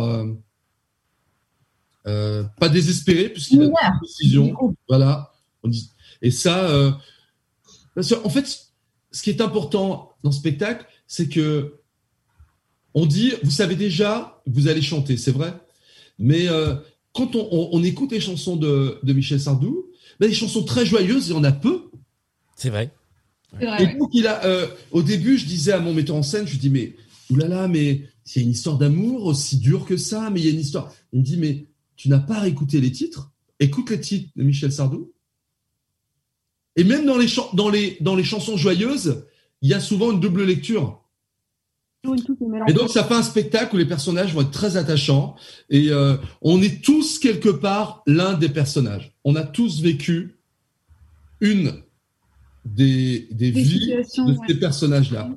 [2.07, 4.55] euh, pas désespérée puisqu'il a une décision.
[4.89, 5.33] Voilà.
[6.23, 6.69] Et ça
[7.97, 8.69] parce en fait,
[9.11, 11.81] ce qui est important dans ce spectacle, c'est que
[12.95, 15.53] on dit, vous savez déjà, vous allez chanter, c'est vrai.
[16.19, 16.77] Mais euh,
[17.13, 19.87] quand on, on, on, écoute les chansons de, de Michel Sardou,
[20.21, 21.91] ben, les chansons très joyeuses, il y en a peu.
[22.55, 22.91] C'est vrai.
[23.53, 23.85] vrai.
[23.85, 26.57] Et donc, il a, euh, au début, je disais à mon metteur en scène, je
[26.57, 26.95] dis, mais
[27.31, 30.61] oulala, mais c'est une histoire d'amour aussi dure que ça, mais il y a une
[30.61, 30.93] histoire.
[31.13, 33.31] Il me dit, mais tu n'as pas réécouté les titres?
[33.59, 35.13] Écoute les titres de Michel Sardou.
[36.77, 39.25] Et même dans les, dans les, dans les chansons joyeuses,
[39.62, 41.03] il y a souvent une double lecture.
[42.69, 45.35] Et donc, ça fait un spectacle où les personnages vont être très attachants
[45.71, 49.12] et euh, on est tous quelque part l'un des personnages.
[49.25, 50.37] On a tous vécu
[51.41, 51.83] une
[52.65, 54.37] des, des, des vies de ouais.
[54.47, 55.31] ces personnages-là.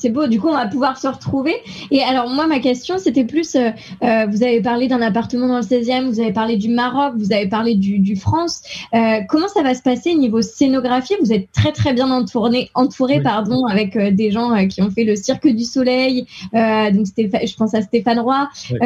[0.00, 1.54] C'est beau, du coup, on va pouvoir se retrouver.
[1.90, 3.68] Et alors, moi, ma question, c'était plus, euh,
[4.02, 7.34] euh, vous avez parlé d'un appartement dans le 16e, vous avez parlé du Maroc, vous
[7.34, 8.62] avez parlé du, du France.
[8.94, 11.14] Euh, comment ça va se passer niveau scénographie?
[11.20, 13.22] Vous êtes très, très bien entouré, entouré oui.
[13.22, 16.24] pardon, avec euh, des gens qui ont fait le Cirque du Soleil.
[16.54, 18.48] Euh, donc, je pense à Stéphane Roy.
[18.70, 18.78] Oui.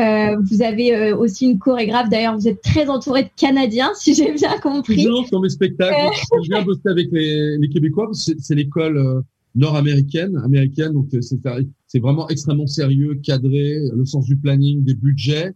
[0.50, 2.09] vous avez aussi une chorégraphe.
[2.09, 5.05] D'ailleurs, vous êtes très entouré de Canadiens, si j'ai bien compris.
[5.05, 5.94] Toujours sur mes spectacles.
[6.33, 9.22] J'aime bien bosser avec les, les Québécois, c'est l'école
[9.55, 11.38] nord-américaine, américaine, donc c'est
[11.87, 15.53] c'est vraiment extrêmement sérieux, cadré, le sens du planning, des budgets.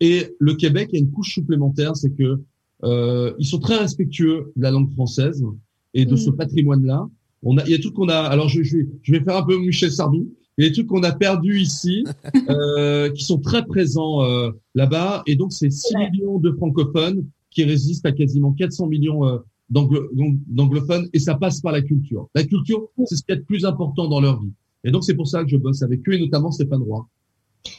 [0.00, 2.40] Et le Québec a une couche supplémentaire, c'est que
[2.84, 5.44] euh, ils sont très respectueux de la langue française
[5.92, 6.18] et de mmh.
[6.18, 7.08] ce patrimoine-là.
[7.42, 8.16] On a, il y a tout qu'on a.
[8.16, 10.32] Alors je, je, vais, je vais faire un peu Michel Sardou.
[10.58, 12.04] Il y a des trucs qu'on a perdus ici,
[12.50, 15.22] euh, qui sont très présents euh, là-bas.
[15.26, 16.10] Et donc c'est 6 ouais.
[16.10, 19.38] millions de francophones qui résistent à quasiment 400 millions euh,
[19.70, 22.28] d'anglophones et ça passe par la culture.
[22.34, 24.52] La culture, c'est ce qui est le plus important dans leur vie.
[24.84, 27.06] Et donc, c'est pour ça que je bosse avec eux et notamment Stéphane Roy.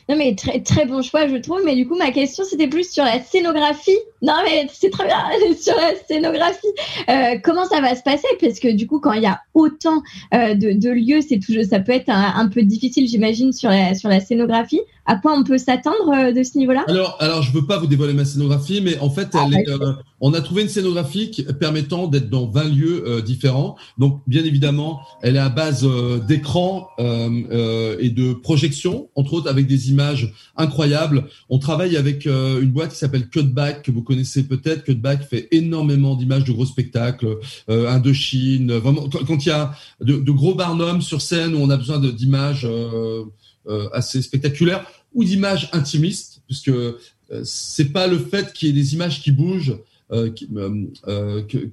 [0.08, 2.92] Non mais très très bon choix je trouve mais du coup ma question c'était plus
[2.92, 5.18] sur la scénographie non mais c'est très bien
[5.60, 6.68] sur la scénographie
[7.10, 8.28] euh, comment ça va se passer?
[8.40, 10.04] Parce que du coup quand il y a autant
[10.36, 13.70] euh, de, de, lieux c'est toujours ça peut être un, un peu difficile j'imagine sur
[13.70, 16.84] la sur la scénographie à quoi on peut s'attendre euh, de ce niveau-là?
[16.88, 19.70] Alors alors je veux pas vous dévoiler ma scénographie mais en fait ah, elle est,
[19.70, 24.44] euh, on a trouvé une scénographie permettant d'être dans 20 lieux euh, différents donc bien
[24.44, 25.88] évidemment elle est à base
[26.28, 31.26] d'écran et de projection entre autres avec des images incroyables.
[31.50, 34.84] On travaille avec euh, une boîte qui s'appelle Cutback, que vous connaissez peut-être.
[34.84, 37.38] Cutback fait énormément d'images de gros spectacles,
[37.70, 41.70] euh, Indochine, vraiment, quand, il y a de, de, gros barnums sur scène où on
[41.70, 43.24] a besoin d'images euh, euh,
[43.94, 46.98] assez spectaculaires ou d'images intimistes, puisque euh,
[47.44, 49.78] c'est pas le fait qu'il y ait des images qui bougent
[50.10, 51.70] que,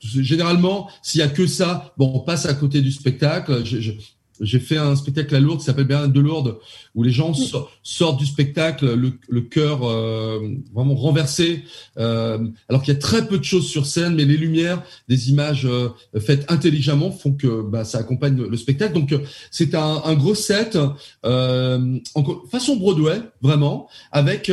[0.00, 3.64] généralement, s'il y a que ça, bon, on passe à côté du spectacle.
[4.40, 6.58] J'ai fait un spectacle à Lourdes qui s'appelle Bernard de Lourdes,
[6.94, 7.32] où les gens
[7.82, 10.40] sortent du spectacle le, le cœur euh,
[10.74, 11.64] vraiment renversé,
[11.98, 15.30] euh, alors qu'il y a très peu de choses sur scène, mais les lumières, des
[15.30, 18.94] images euh, faites intelligemment font que bah, ça accompagne le, spectacle.
[18.94, 19.14] Donc
[19.50, 20.78] c'est un, un, gros set,
[21.24, 22.00] en,
[22.50, 24.52] façon Broadway, vraiment, avec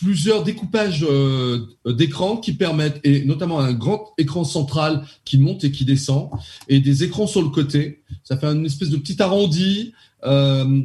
[0.00, 1.06] plusieurs découpages
[1.86, 6.30] d'écran qui permettent, et notamment un grand écran central qui monte et qui descend,
[6.68, 9.94] et des écrans sur le côté ça fait une espèce de petit arrondi.
[10.24, 10.82] Euh,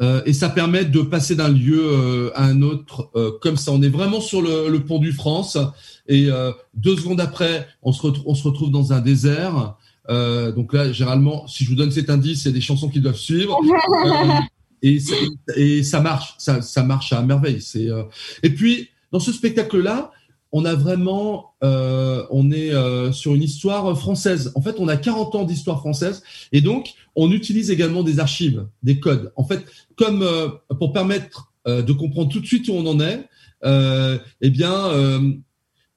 [0.00, 3.72] euh, et ça permet de passer d'un lieu euh, à un autre comme ça.
[3.72, 5.58] On est vraiment sur le, pont du France
[6.06, 6.28] et
[6.74, 9.74] deux secondes après, on se, on se retrouve dans un désert.
[10.08, 13.00] donc là, généralement, si je vous donne cet indice, il y a des chansons qui
[13.00, 13.58] doivent suivre.
[14.82, 14.98] et,
[15.56, 17.60] et, ça marche, ça, ça marche à merveille.
[18.44, 20.12] Et puis dans ce spectacle-là,
[20.52, 24.52] on a vraiment, euh, on est euh, sur une histoire française.
[24.54, 28.66] En fait, on a 40 ans d'histoire française et donc on utilise également des archives,
[28.82, 29.32] des codes.
[29.36, 29.64] En fait,
[29.96, 33.28] comme euh, pour permettre de comprendre tout de suite où on en est,
[34.40, 34.88] eh bien,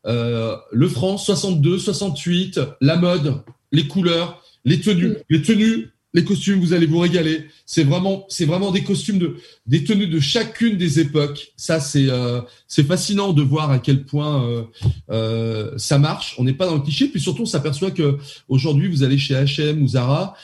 [0.03, 6.73] le France 62, 68, la mode, les couleurs, les tenues, les tenues les costumes, vous
[6.73, 7.45] allez vous régaler.
[7.67, 9.35] C'est vraiment, c'est vraiment des costumes de,
[9.67, 11.53] des tenues de chacune des époques.
[11.55, 14.63] Ça, c'est, euh, c'est fascinant de voir à quel point euh,
[15.11, 16.35] euh, ça marche.
[16.39, 18.17] On n'est pas dans le cliché, puis surtout, on s'aperçoit que
[18.47, 20.35] aujourd'hui, vous allez chez H&M ou Zara,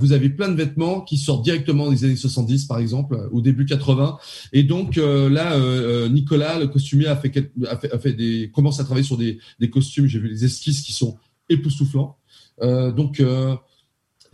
[0.00, 3.66] vous avez plein de vêtements qui sortent directement des années 70, par exemple, au début
[3.66, 4.16] 80.
[4.54, 9.18] Et donc là, Nicolas, le costumier, a fait, a fait, des, commence à travailler sur
[9.18, 10.06] des, des costumes.
[10.06, 11.16] J'ai vu les esquisses qui sont
[11.50, 12.16] époustouflants.
[12.62, 13.20] donc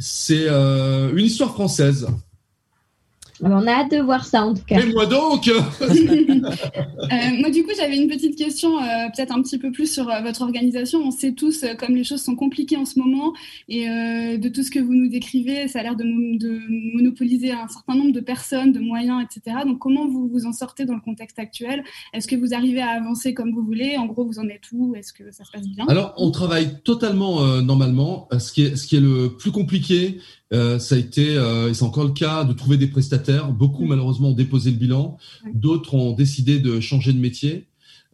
[0.03, 2.07] c'est euh, une histoire française.
[3.45, 4.79] On a hâte de voir ça en tout cas.
[4.79, 9.59] Et moi donc euh, Moi du coup j'avais une petite question euh, peut-être un petit
[9.59, 11.01] peu plus sur euh, votre organisation.
[11.05, 13.33] On sait tous comme les choses sont compliquées en ce moment
[13.69, 16.61] et de tout ce que vous nous décrivez, ça a l'air de, de,
[16.95, 19.57] monopoliser un certain nombre de personnes, de moyens, etc.
[19.67, 21.83] Donc comment vous vous en sortez dans le contexte actuel?
[22.13, 23.97] Est-ce que vous arrivez à avancer comme vous voulez?
[23.97, 24.95] En gros vous en êtes où?
[24.95, 25.85] Est-ce que ça se passe bien?
[25.89, 28.29] Alors on travaille totalement normalement.
[28.39, 30.19] Ce qui, est, ce qui est le plus compliqué,
[30.53, 33.32] euh, ça a été, euh, et c'est encore le cas, de trouver des prestataires.
[33.39, 33.89] Beaucoup, mm.
[33.89, 35.17] malheureusement, ont déposé le bilan.
[35.55, 37.67] D'autres ont décidé de changer de métier.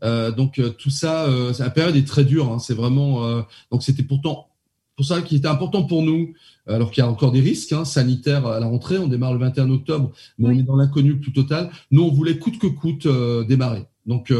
[0.04, 1.28] Euh, donc tout ça,
[1.58, 2.52] la période est très dure.
[2.52, 2.58] Hein.
[2.58, 3.44] c'est vraiment.
[3.70, 4.48] donc c'était pourtant
[4.96, 6.34] pour ça qu'il était important pour nous,
[6.66, 8.98] alors qu'il y a encore des risques hein, sanitaires à la rentrée.
[8.98, 11.70] On démarre le 21 octobre, mais on est dans l'inconnu plus total.
[11.92, 13.06] Nous, on voulait coûte que coûte
[13.46, 13.86] démarrer.
[14.06, 14.32] Donc,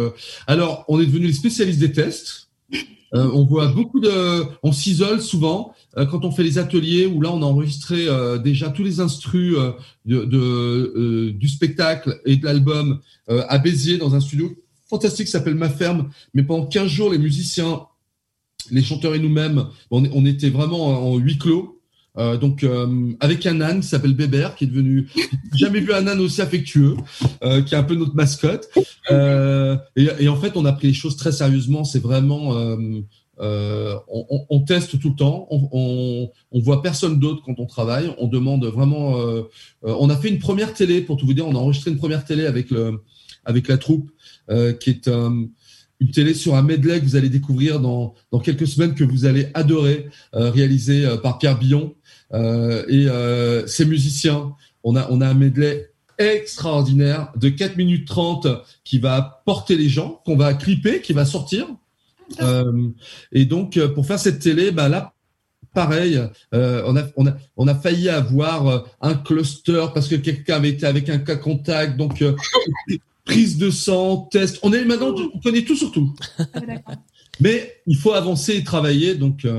[0.49, 2.49] alors, on est devenu les spécialistes des tests.
[3.13, 5.75] On voit beaucoup de, on s'isole souvent.
[5.97, 9.01] Euh, quand on fait les ateliers où là on a enregistré euh, déjà tous les
[9.01, 14.55] instrus euh, du spectacle et de l'album à Béziers dans un studio
[14.87, 16.11] fantastique qui s'appelle Ma Ferme.
[16.35, 17.83] Mais pendant 15 jours, les musiciens,
[18.71, 21.78] les chanteurs et nous-mêmes, on, était vraiment en huis clos.
[22.17, 22.67] Donc
[23.21, 25.09] avec un âne qui s'appelle Bébert, qui est devenu
[25.55, 26.97] jamais vu un âne aussi affectueux,
[27.41, 28.69] qui est un peu notre mascotte.
[29.11, 31.85] Et, en fait, on a pris les choses très sérieusement.
[31.85, 32.77] C'est vraiment
[33.41, 37.67] euh, on, on, teste tout le temps, on, on, on voit personne d'autre quand on
[37.67, 39.21] travaille, on demande vraiment.
[39.21, 39.43] Euh,
[39.85, 41.99] euh, on a fait une première télé pour tout vous dire, on a enregistré une
[41.99, 43.01] première télé avec le
[43.45, 44.11] avec la troupe,
[44.51, 45.09] euh, qui est
[46.01, 49.25] une télé sur un medley que vous allez découvrir dans dans quelques semaines que vous
[49.25, 51.95] allez adorer, réalisé par Pierre Billon
[52.33, 53.07] et
[53.67, 54.53] ses musiciens.
[54.85, 58.47] On a on a un medley extraordinaire de 4 minutes 30
[58.85, 61.67] qui va porter les gens, qu'on va clipper, qui va sortir
[62.41, 62.89] euh,
[63.33, 65.15] et donc, euh, pour faire cette télé, bah là,
[65.75, 66.21] pareil,
[66.55, 70.71] euh, on, a, on, a, on a failli avoir un cluster parce que quelqu'un avait
[70.71, 72.25] été avec un cas contact, donc
[73.29, 74.59] prise de sang, test.
[74.63, 76.13] On est maintenant, on connaît tout sur tout.
[76.39, 76.47] Ah,
[77.41, 79.43] Mais il faut avancer et travailler, donc.
[79.43, 79.51] Ça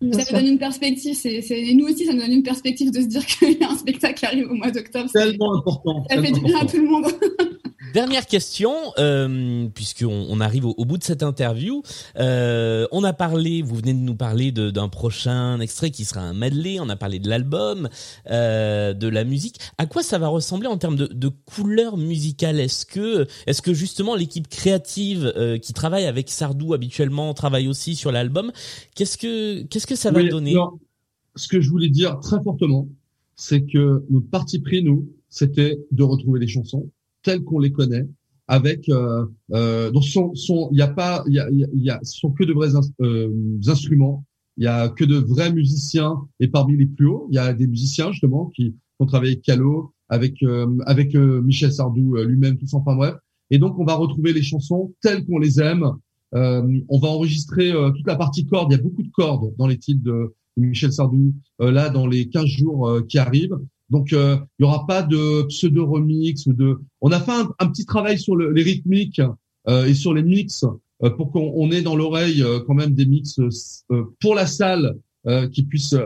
[0.00, 1.40] nous donne une perspective, c'est,
[1.74, 4.14] nous aussi, ça nous donne une perspective de se dire qu'il y a un spectacle
[4.14, 5.10] qui arrive au mois d'octobre.
[5.12, 6.04] Tellement important.
[6.10, 7.06] Ça fait du bien à tout le monde.
[7.94, 11.84] Dernière question, euh, puisqu'on on arrive au, bout de cette interview.
[12.18, 16.34] Euh, on a parlé, vous venez de nous parler d'un prochain extrait qui sera un
[16.34, 16.80] medley.
[16.80, 17.88] On a parlé de l'album,
[18.32, 19.60] euh, de la musique.
[19.78, 22.58] À quoi ça va ressembler en termes de, de couleur musicale?
[22.58, 27.94] Est-ce que, est-ce que justement l'équipe créative euh, qui travaille avec Sardou habituellement travaille aussi
[27.94, 28.50] sur l'album?
[28.96, 30.56] Qu'est-ce que, qu'est-ce que ça va donner?
[31.36, 32.88] Ce que je voulais dire très fortement,
[33.36, 36.90] c'est que notre parti pris nous, c'était de retrouver les chansons
[37.24, 38.06] tels qu'on les connaît,
[38.46, 42.30] avec euh, euh, donc son il y a pas il y a y a sont
[42.30, 43.30] que de vrais euh,
[43.66, 44.24] instruments.
[44.56, 47.52] Il y a que de vrais musiciens et parmi les plus hauts il y a
[47.52, 52.56] des musiciens justement qui ont travaillé avec Calo avec euh, avec euh, Michel Sardou lui-même
[52.56, 53.16] tout ça enfin bref.
[53.50, 55.92] Et donc on va retrouver les chansons telles qu'on les aime.
[56.32, 58.72] On va enregistrer toute la partie corde.
[58.72, 62.06] Il y a beaucoup de cordes dans les titres de de Michel Sardou là dans
[62.06, 63.56] les 15 jours qui arrivent.
[63.90, 66.78] Donc, il y aura pas de pseudo remix de.
[67.00, 69.20] On a fait un, petit travail sur le, les rythmiques
[69.68, 70.64] et sur les mix
[71.16, 73.40] pour qu'on ait dans l'oreille quand même des mix
[74.20, 74.96] pour la salle
[75.52, 75.96] qui puissent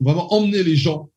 [0.00, 1.10] vraiment emmener les gens.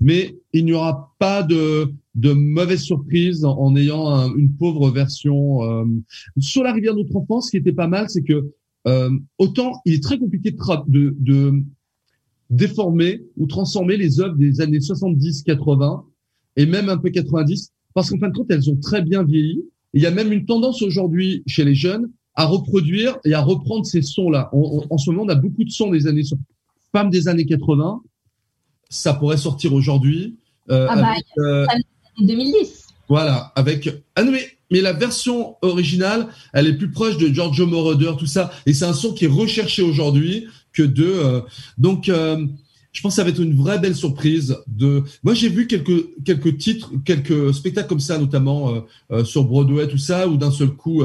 [0.00, 5.84] mais il n'y aura pas de de mauvaises surprises en, ayant une pauvre version euh,
[6.38, 7.46] sur la rivière de notre enfance.
[7.46, 8.52] Ce qui était pas mal, c'est que
[8.86, 11.62] euh, autant il est très compliqué de, de,
[12.50, 16.04] déformer ou transformer les œuvres des années 70, 80
[16.56, 19.62] et même un peu 90, parce qu'en fin de compte, elles ont très bien vieilli.
[19.92, 23.86] il y a même une tendance aujourd'hui chez les jeunes à reproduire et à reprendre
[23.86, 24.50] ces sons-là.
[24.52, 26.22] en ce moment, on a beaucoup de sons des années
[26.92, 28.02] femmes des années 80.
[28.88, 30.36] Ça pourrait sortir aujourd'hui.
[30.70, 31.66] Euh, ah bah,
[32.20, 32.86] 2010.
[33.08, 37.66] Voilà, avec ah non, mais, mais la version originale, elle est plus proche de Giorgio
[37.66, 41.04] Moroder, tout ça, et c'est un son qui est recherché aujourd'hui que de.
[41.04, 41.40] Euh,
[41.78, 42.46] donc, euh,
[42.92, 44.56] je pense que ça va être une vraie belle surprise.
[44.66, 49.88] De, moi, j'ai vu quelques quelques titres, quelques spectacles comme ça, notamment euh, sur Broadway,
[49.88, 51.02] tout ça, où d'un seul coup,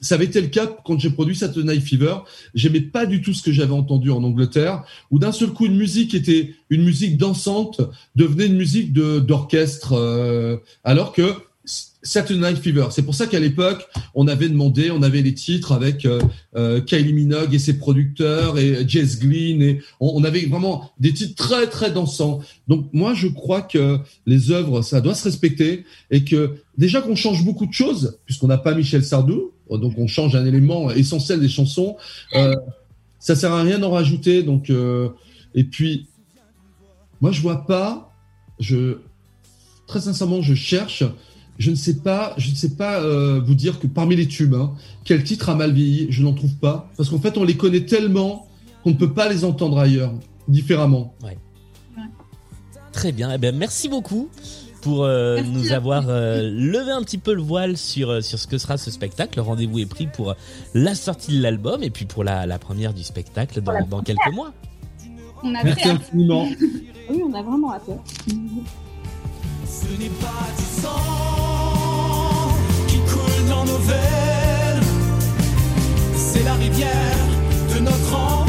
[0.00, 2.16] ça avait été le cas quand j'ai produit Saturday Night Fever.
[2.54, 5.76] J'aimais pas du tout ce que j'avais entendu en Angleterre, où d'un seul coup une
[5.76, 7.80] musique était une musique dansante
[8.14, 11.34] devenait une musique d'orchestre, euh, alors que
[11.66, 12.88] Saturday Night Fever.
[12.90, 16.20] C'est pour ça qu'à l'époque, on avait demandé, on avait les titres avec euh,
[16.56, 21.34] euh, Kylie Minogue et ses producteurs et Jess Glynn et on, avait vraiment des titres
[21.34, 22.40] très très dansants.
[22.68, 27.16] Donc moi, je crois que les œuvres, ça doit se respecter et que déjà qu'on
[27.16, 31.40] change beaucoup de choses puisqu'on n'a pas Michel Sardou, donc on change un élément essentiel
[31.40, 31.96] des chansons.
[32.34, 32.54] Euh,
[33.18, 34.42] ça sert à rien d'en rajouter.
[34.42, 35.08] Donc euh,
[35.54, 36.06] et puis
[37.20, 38.12] moi, je vois pas.
[38.60, 38.98] Je
[39.86, 41.04] très sincèrement, je cherche
[41.58, 44.54] je ne sais pas, je ne sais pas euh, vous dire que parmi les tubes,
[44.54, 47.56] hein, quel titre a mal vieilli, je n'en trouve pas, parce qu'en fait, on les
[47.56, 48.48] connaît tellement
[48.82, 50.12] qu'on ne peut pas les entendre ailleurs,
[50.48, 51.14] différemment.
[51.22, 51.38] Ouais.
[52.92, 53.32] Très bien.
[53.32, 54.28] Eh bien, merci beaucoup
[54.82, 58.58] pour euh, nous avoir euh, levé un petit peu le voile sur sur ce que
[58.58, 59.38] sera ce spectacle.
[59.38, 60.36] Le rendez-vous est pris pour
[60.74, 64.32] la sortie de l'album et puis pour la, la première du spectacle dans, dans quelques
[64.32, 64.52] mois.
[65.42, 66.48] On a Merci infiniment.
[67.10, 67.90] oui, on a vraiment hâte.
[69.84, 70.96] Ce n'est pas du sang
[72.88, 74.82] qui coule dans nos veines,
[76.16, 77.26] c'est la rivière
[77.74, 78.43] de notre enfance.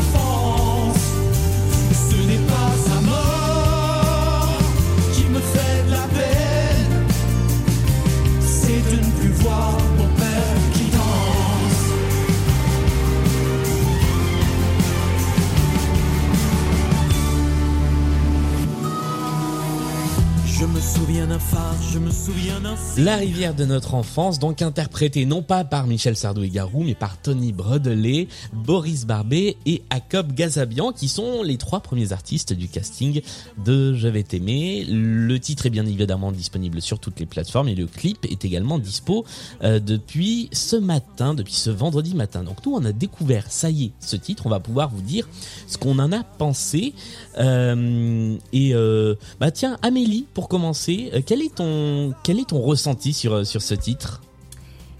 [22.97, 26.95] La rivière de notre enfance, donc interprétée non pas par Michel Sardou et Garou, mais
[26.95, 32.69] par Tony Brodelet, Boris Barbet et Jacob Gazabian, qui sont les trois premiers artistes du
[32.69, 33.21] casting
[33.65, 34.86] de Je vais t'aimer.
[34.88, 38.79] Le titre est bien évidemment disponible sur toutes les plateformes et le clip est également
[38.79, 39.25] dispo
[39.63, 42.43] euh, depuis ce matin, depuis ce vendredi matin.
[42.43, 44.45] Donc nous, on a découvert, ça y est, ce titre.
[44.45, 45.27] On va pouvoir vous dire
[45.67, 46.93] ce qu'on en a pensé.
[47.38, 52.62] Euh, et euh, bah tiens, Amélie, pour commencer, euh, quel est ton quel est ton
[52.62, 54.21] ressenti sur euh, sur ce titre?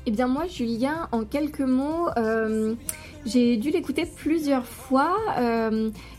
[0.08, 2.10] Eh bien moi, Julien, en quelques mots.
[2.18, 2.76] Euh,
[3.26, 5.18] j'ai dû l'écouter plusieurs fois.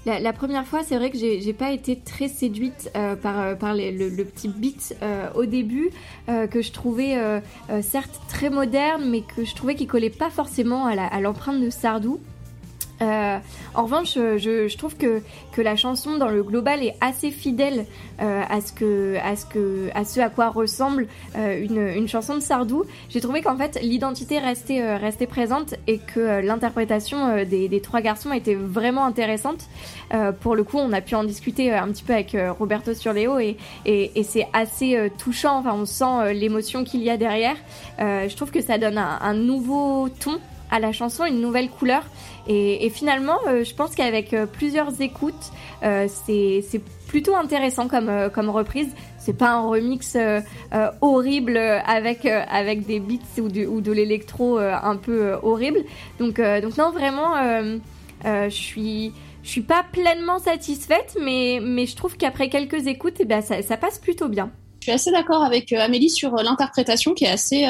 [0.07, 2.91] la, première fois, c'est vrai que j'ai pas été très séduite
[3.23, 4.97] par, par le, petit beat
[5.37, 5.91] au début,
[6.27, 7.41] que je trouvais
[7.81, 12.19] certes très moderne, mais que je trouvais qu'il collait pas forcément à l'empreinte de Sardou.
[13.03, 13.39] Euh,
[13.75, 17.85] en revanche, je, je, trouve que, que la chanson dans le global est assez fidèle
[18.23, 21.07] euh, à, ce que, à, ce que, à ce à quoi ressemble
[21.37, 22.85] euh, une, une, chanson de Sardou.
[23.11, 27.81] J'ai trouvé qu'en fait l'identité restait, euh, restait présente et que euh, l'interprétation des, des,
[27.81, 29.67] trois garçons était vraiment intéressante.
[30.41, 33.57] pour le coup, on a pu en discuter un petit peu avec Roberto Surleo et,
[33.85, 35.59] et, et c'est assez touchant.
[35.59, 37.57] Enfin, on sent l'émotion qu'il y a derrière.
[37.99, 40.39] je trouve que ça donne un, un nouveau ton
[40.71, 42.03] à la chanson, une nouvelle couleur.
[42.49, 45.35] Et, finalement, euh, je pense qu'avec euh, plusieurs écoutes,
[45.83, 48.89] euh, c'est plutôt intéressant comme, comme reprise.
[49.19, 50.17] C'est pas un remix
[51.01, 55.85] horrible avec, avec des beats ou de, ou de l'électro un peu horrible.
[56.21, 57.35] Donc, donc non, vraiment,
[58.25, 63.25] je suis je suis pas pleinement satisfaite, mais, mais je trouve qu'après quelques écoutes, eh
[63.25, 64.51] ben, ça, ça, passe plutôt bien.
[64.81, 67.65] Je suis assez d'accord avec Amélie sur l'interprétation qui est assez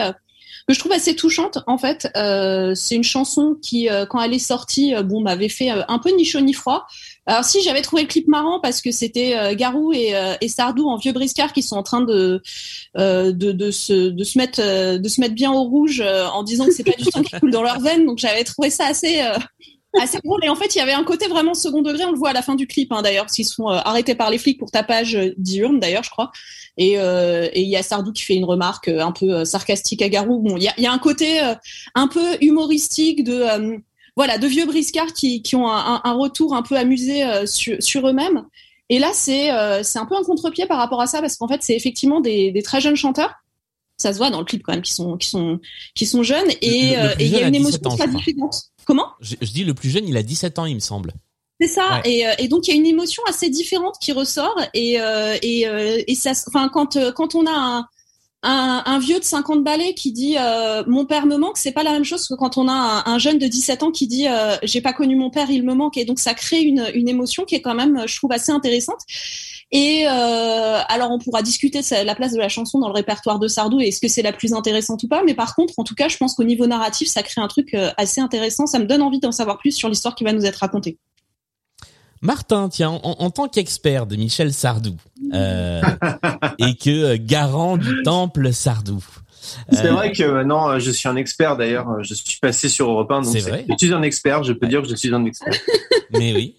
[0.67, 2.09] que je trouve assez touchante en fait.
[2.17, 5.83] Euh, c'est une chanson qui, euh, quand elle est sortie, euh, bon, m'avait fait euh,
[5.89, 6.87] un peu ni chaud ni froid.
[7.27, 10.97] Alors si j'avais trouvé le clip marrant parce que c'était Garou et, et, Sardou en
[10.97, 12.41] vieux briscard qui sont en train de
[12.95, 14.61] de, de, se, de se mettre
[14.97, 17.51] de se mettre bien au rouge en disant que c'est pas du sang qui coule
[17.51, 18.07] dans leurs veines.
[18.07, 19.21] Donc j'avais trouvé ça assez
[20.01, 20.45] assez drôle.
[20.45, 22.05] Et en fait, il y avait un côté vraiment second degré.
[22.05, 24.31] On le voit à la fin du clip, hein, d'ailleurs, qu'ils sont euh, arrêtés par
[24.31, 26.31] les flics pour tapage euh, diurne, d'ailleurs, je crois.
[26.79, 30.03] Et euh, et il y a Sardou qui fait une remarque euh, un peu sarcastique
[30.03, 30.41] à Garou.
[30.41, 31.55] Bon, il y a, il y a un côté euh,
[31.95, 33.79] un peu humoristique de euh,
[34.17, 37.83] voilà de vieux briscards qui qui ont un, un- retour un peu amusé euh, sur
[37.83, 38.45] sur eux-mêmes.
[38.89, 41.49] Et là, c'est euh, c'est un peu un contre-pied par rapport à ça, parce qu'en
[41.49, 43.33] fait, c'est effectivement des, des très jeunes chanteurs.
[43.97, 45.59] Ça se voit dans le clip quand même, qui sont qui sont
[45.95, 48.65] qui sont jeunes et euh, il y a une 17 émotion ans, très différente.
[48.87, 51.13] Comment Je, je dis le plus jeune, il a 17 ans, il me semble.
[51.61, 52.01] C'est ça.
[52.05, 52.11] Ouais.
[52.11, 55.37] Et, euh, et donc il y a une émotion assez différente qui ressort et euh,
[55.43, 57.87] et euh, et ça, enfin quand quand on a un
[58.43, 61.83] un, un vieux de 50 balais qui dit euh, mon père me manque, c'est pas
[61.83, 64.29] la même chose que quand on a un, un jeune de 17 ans qui dit
[64.29, 65.97] euh, j'ai pas connu mon père, il me manque.
[65.97, 69.01] Et donc ça crée une, une émotion qui est quand même, je trouve, assez intéressante.
[69.73, 73.41] Et euh, alors on pourra discuter de la place de la chanson dans le répertoire
[73.41, 75.25] de Sardou et est-ce que c'est la plus intéressante ou pas.
[75.25, 77.75] Mais par contre, en tout cas, je pense qu'au niveau narratif, ça crée un truc
[77.75, 78.67] euh, assez intéressant.
[78.67, 80.99] Ça me donne envie d'en savoir plus sur l'histoire qui va nous être racontée.
[82.23, 84.97] Martin, tiens, en, en tant qu'expert de Michel Sardou
[85.33, 85.83] euh,
[86.59, 89.05] et que euh, garant du temple Sardou.
[89.71, 92.03] C'est euh, vrai que maintenant, euh, je suis un expert d'ailleurs.
[92.03, 93.67] Je suis passé sur Europe 1, donc C'est vrai.
[93.69, 94.43] je suis un expert.
[94.43, 95.55] Je peux dire que je suis un expert.
[96.13, 96.57] Mais oui.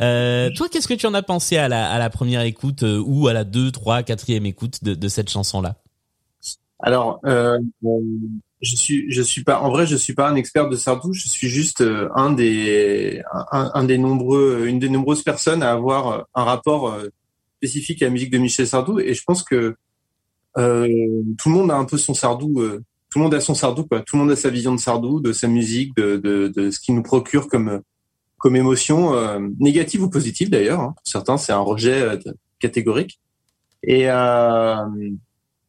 [0.00, 3.02] Euh, toi, qu'est-ce que tu en as pensé à la, à la première écoute euh,
[3.04, 5.76] ou à la deux, trois, quatrième écoute de, de cette chanson-là?
[6.82, 7.58] Alors, euh,
[8.62, 11.12] je suis, je suis pas, en vrai, je suis pas un expert de Sardou.
[11.12, 13.22] Je suis juste euh, un des,
[13.52, 17.08] un, un des nombreux, une des nombreuses personnes à avoir euh, un rapport euh,
[17.58, 18.98] spécifique à la musique de Michel Sardou.
[18.98, 19.76] Et je pense que
[20.58, 20.86] euh,
[21.38, 22.60] tout le monde a un peu son Sardou.
[22.60, 22.80] euh,
[23.10, 24.00] tout le monde a son Sardou, quoi.
[24.02, 26.78] Tout le monde a sa vision de Sardou, de sa musique, de, de, de ce
[26.78, 27.80] qu'il nous procure comme,
[28.38, 30.80] comme émotion, euh, négative ou positive d'ailleurs.
[30.80, 30.94] hein.
[30.96, 32.16] Pour certains, c'est un rejet euh,
[32.60, 33.18] catégorique.
[33.82, 34.76] Et, euh,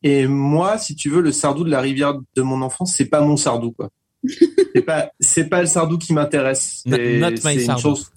[0.03, 3.21] et moi, si tu veux, le Sardou de la rivière de mon enfance, c'est pas
[3.21, 3.89] mon Sardou, quoi.
[4.75, 6.83] c'est pas, c'est pas le Sardou qui m'intéresse.
[6.85, 6.97] Not-
[7.43, 7.81] my une Sardou.
[7.81, 8.11] chose-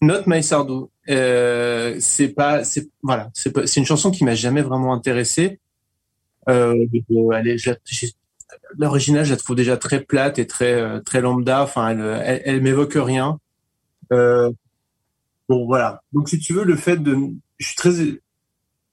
[0.00, 0.88] Not my Sardou.
[1.08, 5.58] Euh, c'est pas, c'est voilà, c'est une chanson qui m'a jamais vraiment intéressé.
[6.48, 7.76] Euh, je la-
[8.76, 11.62] l'original, je la trouve déjà très plate et très euh, très lambda.
[11.62, 13.38] Enfin, elle, elle, m'évoque rien.
[14.12, 14.50] Euh,
[15.48, 16.02] bon, voilà.
[16.12, 17.16] Donc, si tu veux, le fait de,
[17.58, 17.90] je suis très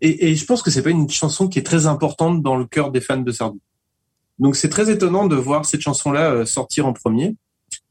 [0.01, 2.91] et, je pense que c'est pas une chanson qui est très importante dans le cœur
[2.91, 3.59] des fans de Sardou.
[4.39, 7.35] Donc, c'est très étonnant de voir cette chanson-là euh, sortir en premier.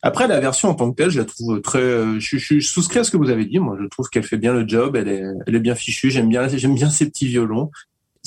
[0.02, 1.80] Après, la version en tant que telle, je la trouve très.
[1.80, 3.58] je, je, je souscris à ce que vous avez dit.
[3.58, 4.96] Moi, je trouve qu'elle fait bien le job.
[4.96, 6.10] Elle est, elle est bien fichue.
[6.10, 7.70] J'aime bien, j'aime bien ses petits violons.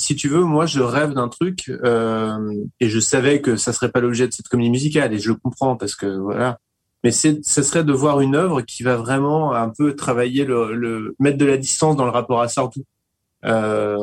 [0.00, 3.90] Si tu veux, moi, je rêve d'un truc euh, et je savais que ça serait
[3.90, 6.58] pas l'objet de cette comédie musicale et je le comprends parce que voilà.
[7.04, 10.72] Mais c'est, ce serait de voir une œuvre qui va vraiment un peu travailler le,
[10.74, 12.84] le mettre de la distance dans le rapport à Sardou
[13.44, 13.96] euh,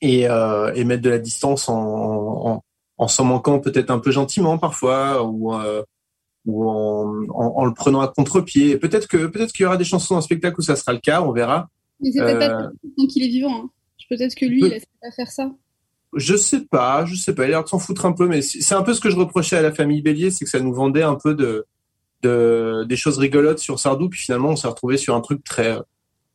[0.00, 2.64] et, euh, et mettre de la distance en, en,
[2.98, 5.82] en s'en manquant peut-être un peu gentiment parfois ou euh,
[6.46, 8.76] ou en, en, en le prenant à contre-pied.
[8.78, 11.00] Peut-être que peut-être qu'il y aura des chansons dans le spectacle où ça sera le
[11.00, 11.68] cas, on verra.
[12.00, 13.64] Mais c'est peut-être Euh, pas tant qu'il est vivant.
[13.64, 13.70] hein.
[14.08, 15.50] Peut-être que lui, il essaie pas faire ça.
[16.14, 17.44] Je sais pas, je sais pas.
[17.44, 19.10] Il a l'air de s'en foutre un peu, mais c'est c'est un peu ce que
[19.10, 21.66] je reprochais à la famille Bélier, c'est que ça nous vendait un peu de,
[22.22, 25.76] de des choses rigolotes sur Sardou, puis finalement on s'est retrouvé sur un truc très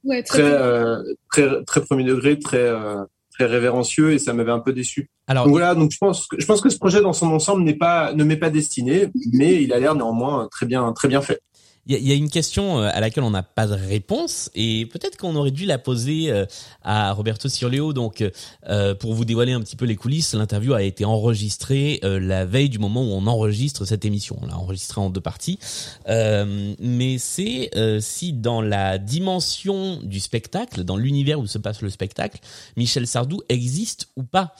[0.03, 1.01] Ouais, très, très euh,
[1.31, 5.09] très très premier degré, très euh, très révérencieux, et ça m'avait un peu déçu.
[5.27, 7.63] Alors, donc voilà, donc je pense que je pense que ce projet dans son ensemble
[7.63, 11.21] n'est pas ne m'est pas destiné, mais il a l'air néanmoins très bien très bien
[11.21, 11.41] fait.
[11.85, 14.85] Il y, y a une question euh, à laquelle on n'a pas de réponse et
[14.85, 16.45] peut-être qu'on aurait dû la poser euh,
[16.81, 17.91] à Roberto Cirleo.
[17.91, 18.23] Donc,
[18.67, 22.45] euh, pour vous dévoiler un petit peu les coulisses, l'interview a été enregistrée euh, la
[22.45, 24.37] veille du moment où on enregistre cette émission.
[24.41, 25.59] On l'a enregistrée en deux parties.
[26.07, 31.81] Euh, mais c'est euh, si dans la dimension du spectacle, dans l'univers où se passe
[31.81, 32.39] le spectacle,
[32.77, 34.55] Michel Sardou existe ou pas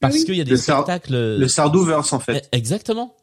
[0.00, 0.24] Parce oui.
[0.24, 1.36] qu'il y a des Le spectacles...
[1.36, 2.48] le Sardouverse, en fait.
[2.52, 3.14] Eh, Exactement.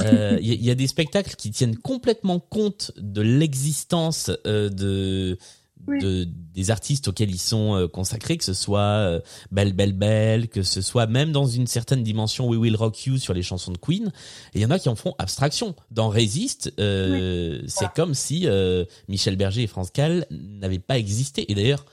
[0.00, 4.30] Euh, Il y, a- il y a des spectacles qui tiennent complètement compte de l'existence
[4.46, 5.38] euh, de,
[5.86, 9.20] de des artistes auxquels ils sont euh, consacrés, que ce soit euh,
[9.52, 13.18] Belle Belle Belle, que ce soit même dans une certaine dimension We Will Rock You
[13.18, 14.06] sur les chansons de Queen.
[14.54, 15.74] Et il y en a qui en font abstraction.
[15.90, 21.50] Dans Résiste, euh, c'est comme si euh, Michel Berger et France Gall n'avaient pas existé.
[21.50, 21.84] Et d'ailleurs,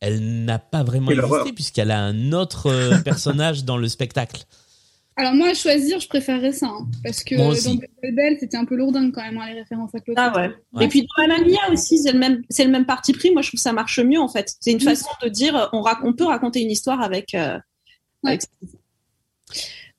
[0.00, 4.44] elle n'a pas vraiment existé puisqu'elle a un autre euh, personnage dans le spectacle.
[5.18, 6.66] Alors moi, à choisir, je préférerais ça.
[6.66, 7.74] hein, parce que dans.
[8.02, 10.16] Belle Belle, c'était un peu lourdingue quand même, hein, les références à Claude.
[10.18, 10.50] Ah ouais.
[10.74, 10.84] Ouais.
[10.84, 13.30] Et puis dans Mamma Mia aussi, c'est le même, c'est le même parti pris.
[13.30, 14.54] Moi, je trouve que ça marche mieux en fait.
[14.60, 17.34] C'est une façon de dire, on, rac- on peut raconter une histoire avec.
[17.34, 17.58] euh,
[18.24, 18.42] avec-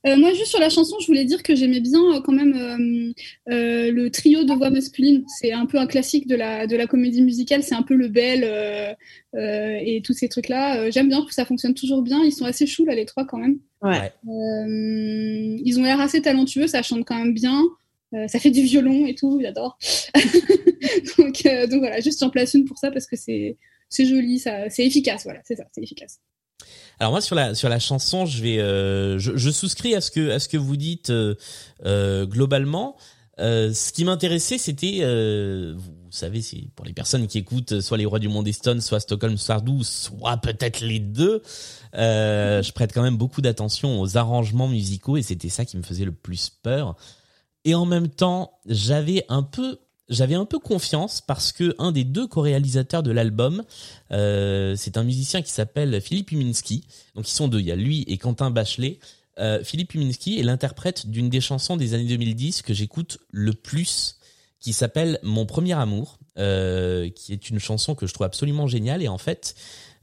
[0.05, 2.53] Euh, moi, juste sur la chanson, je voulais dire que j'aimais bien euh, quand même
[2.53, 5.25] euh, euh, le trio de voix masculines.
[5.39, 7.63] C'est un peu un classique de la, de la comédie musicale.
[7.63, 8.93] C'est un peu le bel euh,
[9.35, 10.77] euh, et tous ces trucs-là.
[10.81, 12.23] Euh, J'aime bien que ça fonctionne toujours bien.
[12.23, 13.57] Ils sont assez choux là, les trois quand même.
[13.81, 14.11] Ouais.
[14.27, 16.67] Euh, ils ont l'air assez talentueux.
[16.67, 17.63] Ça chante quand même bien.
[18.13, 19.77] Euh, ça fait du violon et tout, j'adore.
[21.17, 23.57] donc, euh, donc voilà, juste j'en place une pour ça parce que c'est
[23.89, 26.19] c'est joli, c'est efficace, voilà, c'est ça, c'est efficace.
[26.99, 30.11] Alors moi sur la sur la chanson, je vais euh, je, je souscris à ce
[30.11, 31.35] que à ce que vous dites euh,
[31.85, 32.95] euh, globalement.
[33.39, 35.75] Euh, ce qui m'intéressait, c'était, euh,
[36.07, 36.41] vous savez,
[36.75, 40.37] pour les personnes qui écoutent soit les Rois du Monde Stone, soit Stockholm Sardou, soit
[40.37, 41.43] peut-être les deux.
[41.95, 45.83] Euh, je prête quand même beaucoup d'attention aux arrangements musicaux et c'était ça qui me
[45.83, 46.95] faisait le plus peur.
[47.65, 49.79] Et en même temps, j'avais un peu
[50.09, 53.63] j'avais un peu confiance parce que un des deux co-réalisateurs de l'album,
[54.11, 56.85] euh, c'est un musicien qui s'appelle Philippe Uminski.
[57.15, 58.99] Donc ils sont deux, il y a lui et Quentin Bachelet.
[59.39, 64.16] Euh, Philippe Uminski est l'interprète d'une des chansons des années 2010 que j'écoute le plus,
[64.67, 69.01] qui s'appelle Mon premier amour, euh, qui est une chanson que je trouve absolument géniale.
[69.01, 69.55] Et en fait,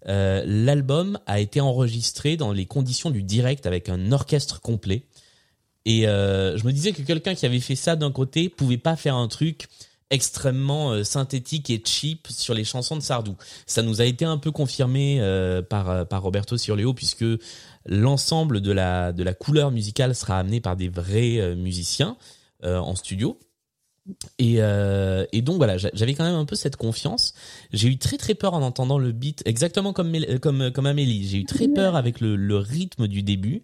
[0.08, 5.02] euh, l'album a été enregistré dans les conditions du direct avec un orchestre complet.
[5.84, 8.96] Et euh, je me disais que quelqu'un qui avait fait ça d'un côté pouvait pas
[8.96, 9.68] faire un truc
[10.08, 13.36] extrêmement synthétique et cheap sur les chansons de Sardou.
[13.66, 15.20] Ça nous a été un peu confirmé
[15.68, 17.24] par par Roberto Sirleo puisque
[17.84, 22.16] l'ensemble de la de la couleur musicale sera amené par des vrais musiciens
[22.62, 23.38] en studio.
[24.38, 27.32] Et, euh, et donc voilà, j'a- j'avais quand même un peu cette confiance.
[27.72, 31.26] J'ai eu très très peur en entendant le beat, exactement comme Mél- comme comme Amélie.
[31.26, 33.62] J'ai eu très peur avec le, le rythme du début.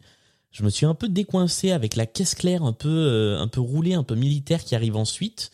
[0.50, 3.60] Je me suis un peu décoincé avec la caisse claire un peu euh, un peu
[3.60, 5.50] roulée, un peu militaire qui arrive ensuite.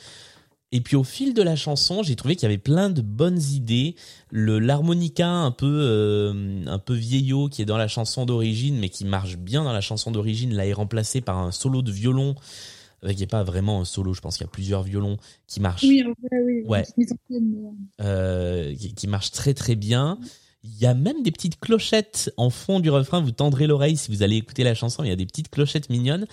[0.72, 3.40] Et puis au fil de la chanson, j'ai trouvé qu'il y avait plein de bonnes
[3.40, 3.96] idées.
[4.30, 8.88] Le l'harmonica un peu euh, un peu vieillot qui est dans la chanson d'origine, mais
[8.88, 12.36] qui marche bien dans la chanson d'origine, là est remplacé par un solo de violon.
[13.06, 15.60] Euh, qui est pas vraiment un solo, je pense qu'il y a plusieurs violons qui
[15.60, 16.62] marchent Oui, en vrai, oui.
[16.66, 16.84] Ouais.
[16.96, 17.06] mais,
[18.00, 20.18] euh, qui, qui marche très très bien.
[20.64, 23.20] Il y a même des petites clochettes en fond du refrain.
[23.20, 25.04] Vous tendrez l'oreille si vous allez écouter la chanson.
[25.04, 26.26] Il y a des petites clochettes mignonnes.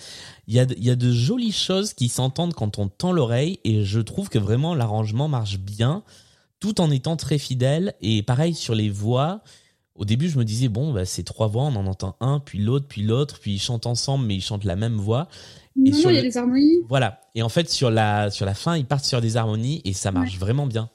[0.48, 3.12] Il y a de, il y a de jolies choses qui s'entendent quand on tend
[3.12, 6.02] l'oreille et je trouve que vraiment l'arrangement marche bien
[6.58, 7.94] tout en étant très fidèle.
[8.00, 9.42] Et pareil sur les voix.
[9.94, 12.58] Au début, je me disais bon, bah, c'est trois voix, on en entend un, puis
[12.58, 15.28] l'autre, puis l'autre, puis ils chantent ensemble, mais ils chantent la même voix.
[15.76, 16.78] Non, il y a le- des harmonies.
[16.88, 17.20] Voilà.
[17.34, 20.12] Et en fait, sur la, sur la fin, ils partent sur des harmonies et ça
[20.12, 20.88] marche vraiment bien.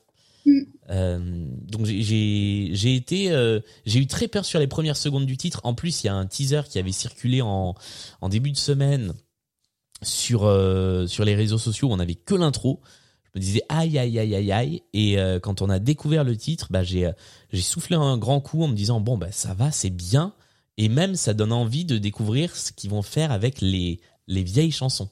[0.46, 0.60] Mm.
[0.92, 1.20] Euh,
[1.68, 5.60] donc j'ai- été euh, j'ai eu très peur sur les premières secondes du titre.
[5.64, 7.76] En plus, il y a un teaser qui avait circulé en
[8.22, 9.14] en début de semaine
[10.02, 11.90] sur euh, sur les réseaux sociaux.
[11.90, 12.80] où On avait que l'intro.
[13.34, 14.84] Je me disais aïe aïe aïe aïe aïe.
[14.94, 17.12] Et quand on a découvert le titre, bah j'ai
[17.54, 20.34] j'ai soufflé un grand coup en me disant bon bah ça va, c'est bien.
[20.78, 24.00] Et même ça donne envie de découvrir ce qu'ils vont faire avec les
[24.30, 25.10] les vieilles chansons.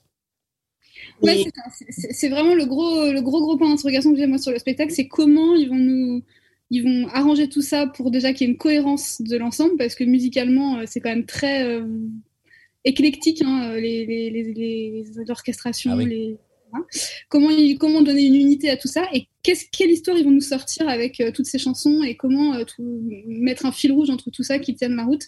[1.22, 1.44] Ouais,
[1.90, 4.94] c'est vraiment le gros, le gros gros point d'interrogation que j'ai moi sur le spectacle,
[4.94, 6.24] c'est comment ils vont nous,
[6.70, 9.96] ils vont arranger tout ça pour déjà qu'il y ait une cohérence de l'ensemble, parce
[9.96, 11.86] que musicalement, euh, c'est quand même très euh,
[12.84, 16.06] éclectique, hein, les, les, les, les, les orchestrations, Ah oui.
[16.06, 16.38] les
[16.74, 16.86] hein.
[17.30, 20.32] comment ils, comment donner une unité à tout ça et qu'est-ce quelle histoire ils vont
[20.32, 24.10] nous sortir avec euh, toutes ces chansons et comment euh, tout- mettre un fil rouge
[24.12, 25.24] entre tout ça qui tienne la route.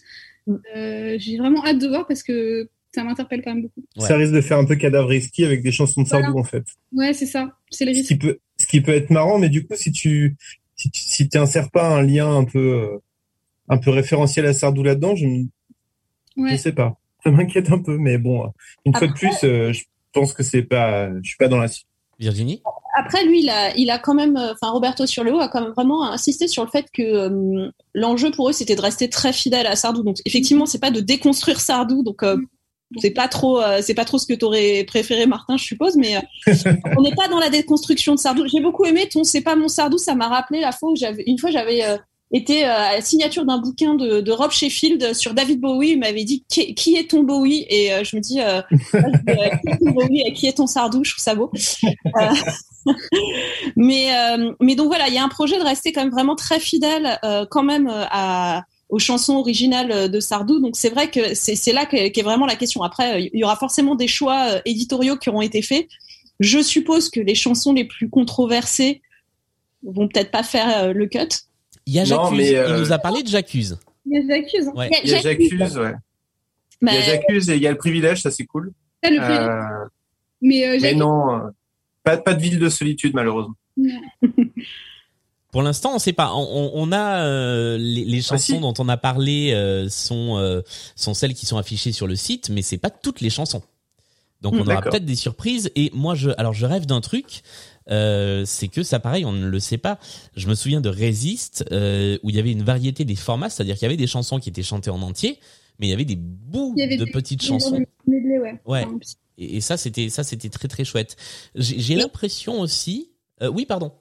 [0.76, 3.82] Euh, j'ai vraiment hâte de voir parce que ça m'interpelle quand même beaucoup.
[3.98, 6.64] Ça risque de faire un peu cadavre risqué avec des chansons de Sardou, en fait.
[6.92, 8.08] Ouais, c'est ça, c'est le Ce risque.
[8.08, 10.36] qui peut, ce qui peut être marrant, mais du coup, si tu,
[10.76, 11.28] si tu, si
[11.72, 12.98] pas un lien un peu, euh,
[13.68, 15.26] un peu référentiel à Sardou là-dedans, je,
[16.36, 16.50] Ouais.
[16.52, 16.96] je sais pas.
[17.24, 18.50] Ça m'inquiète un peu, mais bon,
[18.86, 21.68] une fois de plus, euh, je pense que c'est pas, je suis pas dans la
[22.18, 22.62] Virginie?
[22.98, 25.72] Après, lui, il a, il a quand même, euh, enfin, Roberto Surleo a quand même
[25.72, 29.66] vraiment insisté sur le fait que euh, l'enjeu pour eux, c'était de rester très fidèle
[29.66, 30.02] à Sardou.
[30.02, 32.02] Donc, effectivement, c'est pas de déconstruire Sardou.
[32.02, 32.36] Donc, euh,
[32.98, 35.96] c'est pas trop, euh, c'est pas trop ce que t'aurais préféré, Martin, je suppose.
[35.96, 36.20] Mais euh,
[36.98, 38.46] on n'est pas dans la déconstruction de Sardou.
[38.48, 39.98] J'ai beaucoup aimé ton C'est pas mon Sardou.
[39.98, 41.96] Ça m'a rappelé la fois où j'avais, une fois, j'avais euh,
[42.32, 45.90] été euh, à la signature d'un bouquin de, de Rob Sheffield sur David Bowie.
[45.90, 47.64] Il m'avait dit qui, qui est ton Bowie?
[47.68, 48.34] Et euh, je me dis
[48.90, 51.04] qui est ton Bowie et qui est ton Sardou?
[51.04, 51.50] Je trouve ça beau.
[51.84, 52.34] Euh,
[53.76, 56.36] mais euh, mais donc voilà, il y a un projet de rester quand même vraiment
[56.36, 60.60] très fidèle euh, quand même à aux chansons originales de Sardou.
[60.60, 62.82] Donc c'est vrai que c'est c'est là qu'est qu'est vraiment la question.
[62.82, 65.86] Après, euh, il y aura forcément des choix euh, éditoriaux qui auront été faits.
[66.40, 69.02] Je suppose que les chansons les plus controversées
[69.82, 71.18] vont peut-être pas faire euh, le cut.
[71.86, 72.38] Il y a Non, J'accuse.
[72.38, 73.78] mais, euh, Il nous a parlé de J'accuse.
[74.06, 74.68] Il y a J'accuse.
[74.68, 74.72] hein.
[74.74, 74.90] Ouais.
[75.04, 75.92] Il y a J'accuse, ouais.
[76.82, 78.72] Il y a Mais- J'accuse et il y a le privilège, ça c'est cool.
[79.02, 79.48] Ça, le privilège.
[79.48, 79.88] Euh,
[80.42, 81.38] Mais, euh, non, euh,
[82.02, 83.54] pas, pas de ville de solitude malheureusement.
[85.52, 86.32] Pour l'instant, on sait pas.
[86.34, 88.60] On, on- on a euh, les, les chansons si.
[88.60, 90.60] dont on a parlé euh, sont euh,
[90.96, 93.62] sont celles qui sont affichées sur le site, mais c'est pas toutes les chansons.
[94.42, 95.70] Donc Hmm, on aura peut-être des surprises.
[95.76, 97.42] Et moi, je alors je rêve d'un truc.
[97.90, 99.98] euh, c'est que ça, pareil, on ne le sait pas.
[100.36, 103.74] Je me souviens de Résiste, euh, où il y avait une variété des formats, c'est-à-dire
[103.74, 105.40] qu'il y avait des chansons qui étaient chantées en entier,
[105.78, 107.80] mais il y avait des bouts avait de des- petites des chansons.
[108.06, 108.60] medley, ouais.
[108.66, 108.84] Ouais.
[108.86, 108.98] Enfin,
[109.38, 111.16] Et, et ça, c'était ça, c'était très très chouette.
[111.56, 113.10] J'ai j'ai l'impression aussi.
[113.42, 113.92] euh, oui, pardon.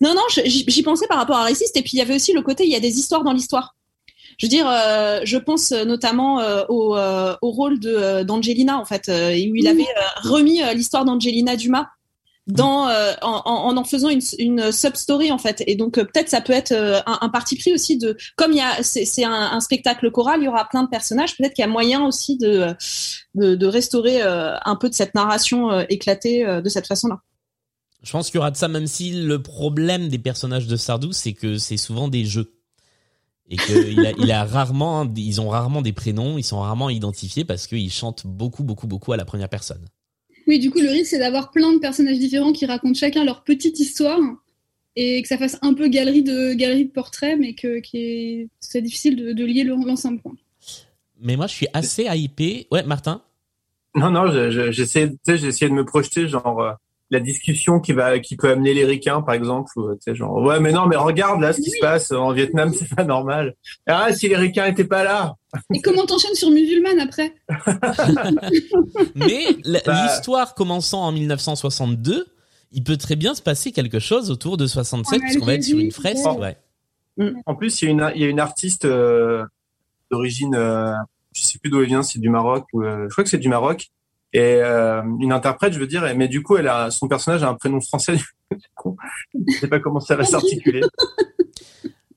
[0.00, 2.42] Non, non, j'y pensais par rapport à Raciste, et puis il y avait aussi le
[2.42, 3.74] côté, il y a des histoires dans l'histoire.
[4.38, 8.24] Je veux dire, euh, je pense euh, notamment euh, au, euh, au rôle de euh,
[8.24, 11.86] d'Angelina, en fait, euh, où il avait euh, remis euh, l'histoire d'Angelina Dumas
[12.46, 15.64] dans euh, en, en en faisant une, une sub-story en fait.
[15.66, 18.52] Et donc euh, peut-être ça peut être euh, un, un parti pris aussi de comme
[18.52, 21.36] il y a c'est c'est un, un spectacle choral il y aura plein de personnages
[21.36, 22.68] peut-être qu'il y a moyen aussi de
[23.34, 27.18] de, de restaurer euh, un peu de cette narration euh, éclatée euh, de cette façon-là
[28.06, 31.10] Je pense qu'il y aura de ça, même si le problème des personnages de Sardou,
[31.10, 32.52] c'est que c'est souvent des jeux.
[33.50, 37.44] Et qu'il a, il a rarement, ils ont rarement des prénoms, ils sont rarement identifiés
[37.44, 39.84] parce qu'ils chantent beaucoup, beaucoup, beaucoup à la première personne.
[40.46, 43.42] Oui, du coup, le risque, c'est d'avoir plein de personnages différents qui racontent chacun leur
[43.42, 44.20] petite histoire
[44.94, 48.48] et que ça fasse un peu galerie de, galerie de portraits, mais que qui est,
[48.60, 50.20] c'est difficile de, de lier le- l'ensemble.
[51.20, 52.68] Mais moi, je suis assez hypé.
[52.70, 53.20] Ouais, Martin?
[53.96, 56.72] Non, non, je- je- j'essaie, essayé de me projeter, genre euh,
[57.10, 60.58] la discussion qui va, qui peut amener les ricains, par exemple, tu sais, genre ouais,
[60.58, 63.54] mais non, mais regarde là ce qui se passe en Vietnam, c'est pas normal.
[63.86, 65.36] Ah, si les ricains étaient pas là.
[65.72, 67.34] Et comment t'enchaînes sur musulmane après?
[69.14, 69.46] Mais
[69.84, 70.02] Bah.
[70.08, 72.26] l'histoire commençant en 1962,
[72.72, 75.64] il peut très bien se passer quelque chose autour de 67, En puisqu'on va être
[75.64, 76.26] sur une fresque.
[76.38, 76.56] ouais.
[77.18, 77.32] Ouais.
[77.46, 79.44] En plus, il y a une, il y a une artiste euh,
[80.10, 80.92] d'origine, euh,
[81.32, 83.38] je sais plus d'où elle vient, c'est du Maroc ou euh, je crois que c'est
[83.38, 83.86] du Maroc.
[84.32, 87.48] Et euh, une interprète, je veux dire, mais du coup, elle a son personnage a
[87.48, 88.16] un prénom français.
[88.50, 88.96] C'est con.
[89.48, 90.82] je sais pas comment ça va s'articuler.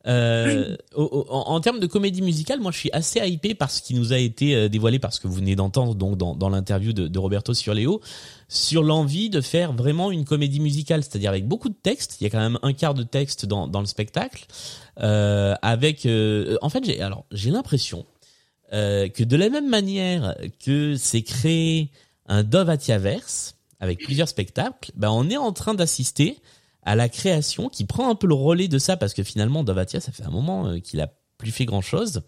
[0.08, 4.14] Euh, en, termes de comédie musicale, moi je suis assez hypé par ce qui nous
[4.14, 7.74] a été euh, dévoilé, parce que vous venez d'entendre donc dans, l'interview de, Roberto sur
[7.74, 8.02] Léo,
[8.48, 12.20] sur l'envie de faire vraiment une comédie musicale, c'est-à-dire avec beaucoup de textes.
[12.20, 14.48] Il y a quand même un quart de texte dans, le spectacle,
[14.96, 16.08] avec.
[16.62, 16.84] en fait,
[17.32, 18.06] j'ai l'impression
[18.74, 21.92] euh, que de la même manière que c'est créé
[22.28, 26.38] un Dovatiaverse avec plusieurs spectacles, ben on est en train d'assister
[26.84, 30.00] à la création qui prend un peu le relais de ça parce que finalement Dovatia
[30.00, 32.24] ça fait un moment euh, qu'il a plus fait grand chose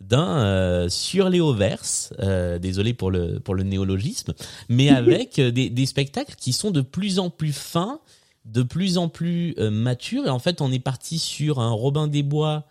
[0.00, 4.34] d'un euh, sur Léoverse, euh, désolé pour le pour le néologisme,
[4.68, 8.00] mais avec euh, des, des spectacles qui sont de plus en plus fins,
[8.44, 10.26] de plus en plus euh, matures.
[10.26, 12.64] Et en fait on est parti sur un Robin des Bois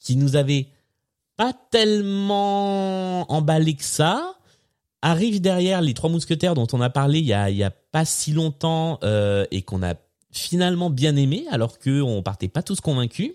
[0.00, 0.68] qui nous avait
[1.38, 4.34] pas tellement emballé que ça.
[5.00, 7.70] Arrive derrière les Trois Mousquetaires dont on a parlé il y a, il y a
[7.70, 9.94] pas si longtemps euh, et qu'on a
[10.32, 13.32] finalement bien aimé alors que on partait pas tous convaincus.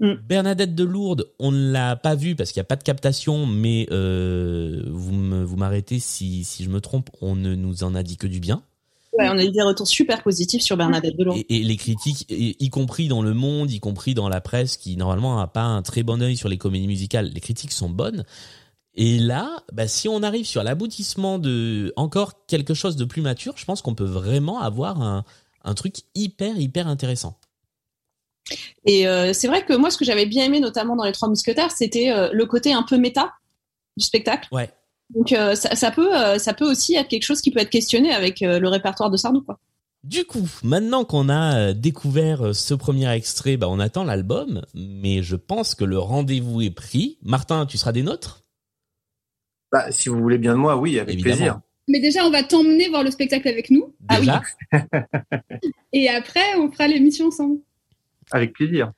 [0.00, 3.46] Bernadette de Lourdes, on ne l'a pas vu parce qu'il n'y a pas de captation,
[3.46, 8.18] mais euh, vous m'arrêtez si, si je me trompe, on ne nous en a dit
[8.18, 8.62] que du bien.
[9.18, 11.34] Ouais, on a eu des retours super positifs sur Bernadette Delon.
[11.36, 14.96] Et, et les critiques, y, compris dans le monde, y compris dans la presse, qui
[14.96, 18.24] normalement n'a pas un très bon œil sur les comédies musicales, les critiques sont bonnes.
[18.94, 23.54] Et là, bah, si on arrive sur l'aboutissement de encore quelque chose de plus mature,
[23.56, 25.24] je pense qu'on peut vraiment avoir un,
[25.64, 27.38] un truc hyper hyper intéressant.
[28.86, 31.28] Et euh, c'est vrai que moi, ce que j'avais bien aimé, notamment dans Les Trois
[31.28, 33.34] Mousquetaires, c'était euh, le côté un peu méta
[33.96, 34.48] du spectacle.
[34.52, 34.70] Ouais.
[35.14, 37.70] Donc euh, ça, ça peut, euh, ça peut aussi être quelque chose qui peut être
[37.70, 39.58] questionné avec euh, le répertoire de Sardou, quoi.
[40.04, 45.34] Du coup, maintenant qu'on a découvert ce premier extrait, bah, on attend l'album, mais je
[45.34, 47.18] pense que le rendez-vous est pris.
[47.22, 48.44] Martin, tu seras des nôtres?
[49.72, 51.36] Bah, si vous voulez bien de moi, oui, avec Évidemment.
[51.36, 51.60] plaisir.
[51.88, 53.94] Mais déjà, on va t'emmener voir le spectacle avec nous.
[54.16, 54.42] Déjà
[55.92, 57.58] Et après, on fera l'émission ensemble.
[58.30, 58.92] Avec plaisir.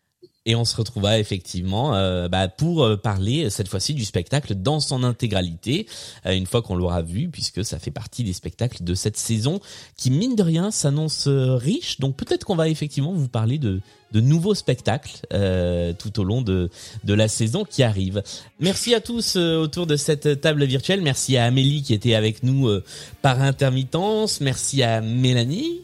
[0.48, 4.80] Et on se retrouvera effectivement euh, bah, pour euh, parler cette fois-ci du spectacle dans
[4.80, 5.86] son intégralité,
[6.24, 9.60] euh, une fois qu'on l'aura vu, puisque ça fait partie des spectacles de cette saison
[9.98, 12.00] qui, mine de rien, s'annonce euh, riche.
[12.00, 13.82] Donc peut-être qu'on va effectivement vous parler de,
[14.12, 16.70] de nouveaux spectacles euh, tout au long de,
[17.04, 18.22] de la saison qui arrive.
[18.58, 21.02] Merci à tous euh, autour de cette table virtuelle.
[21.02, 22.82] Merci à Amélie qui était avec nous euh,
[23.20, 24.40] par intermittence.
[24.40, 25.82] Merci à Mélanie.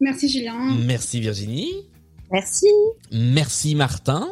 [0.00, 0.74] Merci Julien.
[0.84, 1.70] Merci Virginie.
[2.32, 2.66] Merci.
[3.12, 4.28] Merci Martin.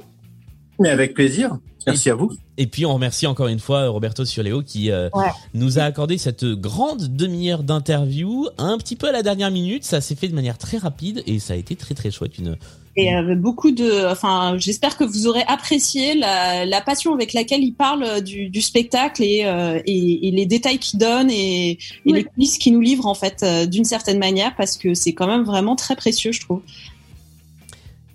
[0.78, 1.58] Mais avec plaisir.
[1.86, 2.30] Merci à vous.
[2.58, 5.30] Et puis on remercie encore une fois Roberto Surleo qui euh, Ouais.
[5.54, 9.84] nous a accordé cette grande demi-heure d'interview, un petit peu à la dernière minute.
[9.84, 12.36] Ça s'est fait de manière très rapide et ça a été très très chouette.
[12.38, 12.56] Une
[12.96, 17.62] Et euh, beaucoup de, enfin, j'espère que vous aurez apprécié la, la passion avec laquelle
[17.62, 21.78] il parle euh, du, du spectacle et, euh, et, et les détails qu'il donne et,
[22.04, 25.14] et les coulisses qu'il nous livre en fait euh, d'une certaine manière parce que c'est
[25.14, 26.60] quand même vraiment très précieux, je trouve.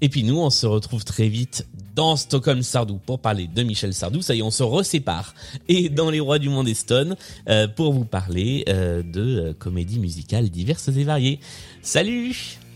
[0.04, 3.94] Et puis nous, on se retrouve très vite dans Stockholm Sardou pour parler de Michel
[3.94, 4.22] Sardou.
[4.22, 5.34] Ça y est, on se resépare.
[5.70, 7.16] Et dans Les Rois du Monde et Stone
[7.48, 11.40] euh, pour vous parler euh, de euh, comédies musicales diverses et variées.
[11.82, 12.36] Salut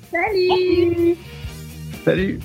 [0.10, 1.18] Salut
[2.06, 2.40] Salut